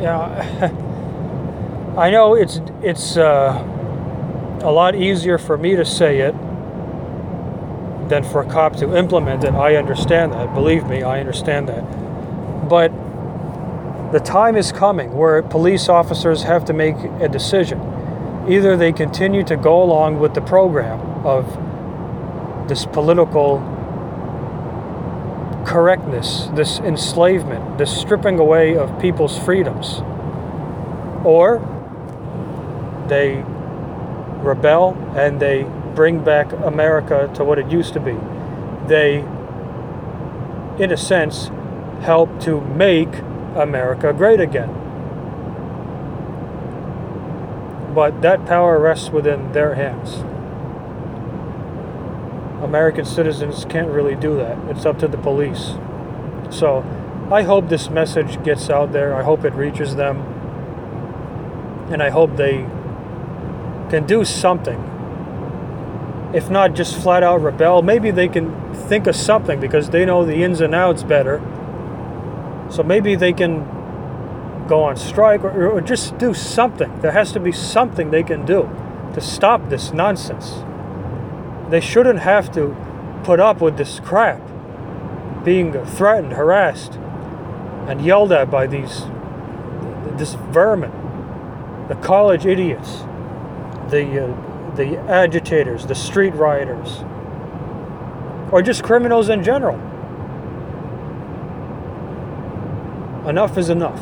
yeah, 0.01 1.95
I 1.99 2.11
know 2.11 2.35
it's 2.35 2.61
it's 2.83 3.17
uh, 3.17 3.63
a 4.63 4.71
lot 4.71 4.95
easier 4.95 5.39
for 5.39 5.57
me 5.57 5.77
to 5.77 5.85
say 5.85 6.21
it 6.21 6.35
than 8.09 8.25
for 8.25 8.43
a 8.43 8.47
cop 8.47 8.77
to 8.77 8.97
implement 8.97 9.45
it. 9.45 9.53
I 9.53 9.77
understand 9.77 10.33
that. 10.33 10.55
Believe 10.55 10.87
me, 10.87 11.03
I 11.03 11.21
understand 11.21 11.69
that. 11.69 11.83
But 12.69 12.93
the 14.13 14.21
time 14.21 14.57
is 14.57 14.73
coming 14.73 15.13
where 15.13 15.43
police 15.43 15.89
officers 15.89 16.43
have 16.45 16.65
to 16.67 16.73
make 16.73 16.97
a 17.21 17.29
decision. 17.29 17.79
Either 18.49 18.77
they 18.77 18.93
continue 18.93 19.45
to 19.45 19.57
go 19.57 19.83
along 19.83 20.19
with 20.19 20.35
the 20.35 20.41
program 20.41 21.01
of 21.27 21.47
this 22.69 22.87
political 22.87 23.59
correctness, 25.69 26.49
this 26.55 26.79
enslavement, 26.79 27.77
this 27.77 27.95
stripping 27.95 28.39
away 28.39 28.75
of 28.75 28.99
people's 28.99 29.39
freedoms, 29.39 30.01
or 31.25 31.59
they 33.07 33.45
rebel 34.43 34.97
and 35.15 35.41
they 35.41 35.65
bring 35.95 36.25
back 36.25 36.51
America 36.53 37.31
to 37.35 37.45
what 37.45 37.59
it 37.59 37.71
used 37.71 37.93
to 37.93 38.01
be. 38.01 38.17
They, 38.87 39.19
in 40.83 40.91
a 40.91 40.97
sense, 40.97 41.51
help 42.01 42.41
to 42.41 42.63
make 42.63 43.19
America 43.55 44.15
great 44.15 44.41
again. 44.41 44.73
But 47.95 48.23
that 48.23 48.47
power 48.47 48.79
rests 48.79 49.11
within 49.11 49.53
their 49.53 49.75
hands. 49.75 50.25
American 52.69 53.05
citizens 53.05 53.65
can't 53.65 53.89
really 53.89 54.15
do 54.15 54.37
that. 54.37 54.57
It's 54.69 54.87
up 54.87 54.99
to 55.01 55.09
the 55.09 55.17
police. 55.19 55.75
So 56.51 56.85
I 57.33 57.43
hope 57.43 57.69
this 57.69 57.91
message 57.91 58.43
gets 58.45 58.71
out 58.71 58.93
there. 58.93 59.15
I 59.15 59.23
hope 59.23 59.45
it 59.45 59.55
reaches 59.55 59.97
them. 59.97 60.21
And 61.91 62.03
I 62.03 62.11
hope 62.11 62.37
they 62.37 62.59
can 63.91 64.07
do 64.07 64.25
something. 64.25 64.79
If 66.35 66.51
not 66.51 66.75
just 66.75 66.97
flat 66.97 67.23
out 67.23 67.41
rebel, 67.43 67.83
maybe 67.83 68.11
they 68.11 68.29
can 68.29 68.75
think 68.75 69.07
of 69.07 69.17
something 69.17 69.59
because 69.59 69.91
they 69.91 70.05
know 70.05 70.25
the 70.25 70.45
ins 70.45 70.61
and 70.61 70.75
outs 70.75 71.03
better 71.03 71.41
so 72.71 72.83
maybe 72.83 73.15
they 73.15 73.33
can 73.33 73.67
go 74.69 74.83
on 74.85 74.97
strike 74.97 75.43
or, 75.43 75.69
or, 75.71 75.81
just 75.81 76.19
do 76.19 76.35
something. 76.35 77.01
There 77.01 77.13
has 77.13 77.33
to 77.33 77.41
be 77.41 77.53
something 77.53 78.11
they 78.11 78.23
can 78.23 78.45
do 78.45 78.69
to 79.15 79.21
stop 79.21 79.71
this 79.71 79.93
nonsense. 79.93 80.63
They 81.71 81.81
shouldn't 81.81 82.21
have 82.21 82.53
to 82.53 82.75
put 83.25 83.41
up 83.41 83.61
with 83.61 83.77
this 83.77 84.01
crap, 84.01 84.41
being 85.45 85.73
threatened, 85.85 86.33
harassed, 86.33 86.95
and 87.87 88.01
yelled 88.05 88.33
at 88.33 88.51
by 88.51 88.67
these 88.67 89.05
this 90.17 90.35
vermin, 90.35 90.91
the 91.89 91.95
college 91.95 92.47
idiots, 92.47 92.99
the 93.91 94.25
uh, 94.25 94.75
the 94.77 94.99
agitators, 95.09 95.87
the 95.87 95.95
street 95.95 96.35
rioters, 96.35 97.05
or 98.53 98.63
just 98.63 98.83
criminals 98.83 99.29
in 99.29 99.43
general. 99.43 99.77
Enough 103.29 103.59
is 103.59 103.69
enough. 103.69 104.01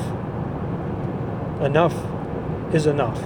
Enough 1.61 1.94
is 2.72 2.87
enough. 2.87 3.20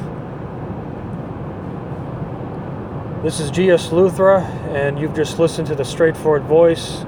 This 3.23 3.39
is 3.39 3.51
G.S. 3.51 3.89
Luthra, 3.89 4.43
and 4.75 4.99
you've 4.99 5.15
just 5.15 5.39
listened 5.39 5.67
to 5.67 5.75
the 5.75 5.85
straightforward 5.85 6.45
voice. 6.45 7.05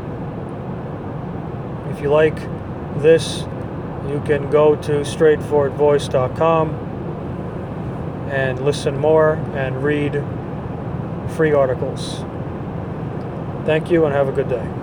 If 1.90 2.03
you 2.03 2.11
like 2.11 2.37
this, 3.01 3.46
you 4.07 4.22
can 4.27 4.51
go 4.51 4.77
to 4.77 4.92
straightforwardvoice.com 4.92 6.75
and 8.31 8.62
listen 8.62 8.98
more 8.98 9.37
and 9.55 9.83
read 9.83 10.22
free 11.35 11.53
articles. 11.55 12.18
Thank 13.64 13.90
you 13.90 14.05
and 14.05 14.14
have 14.14 14.29
a 14.29 14.33
good 14.33 14.51
day. 14.51 14.82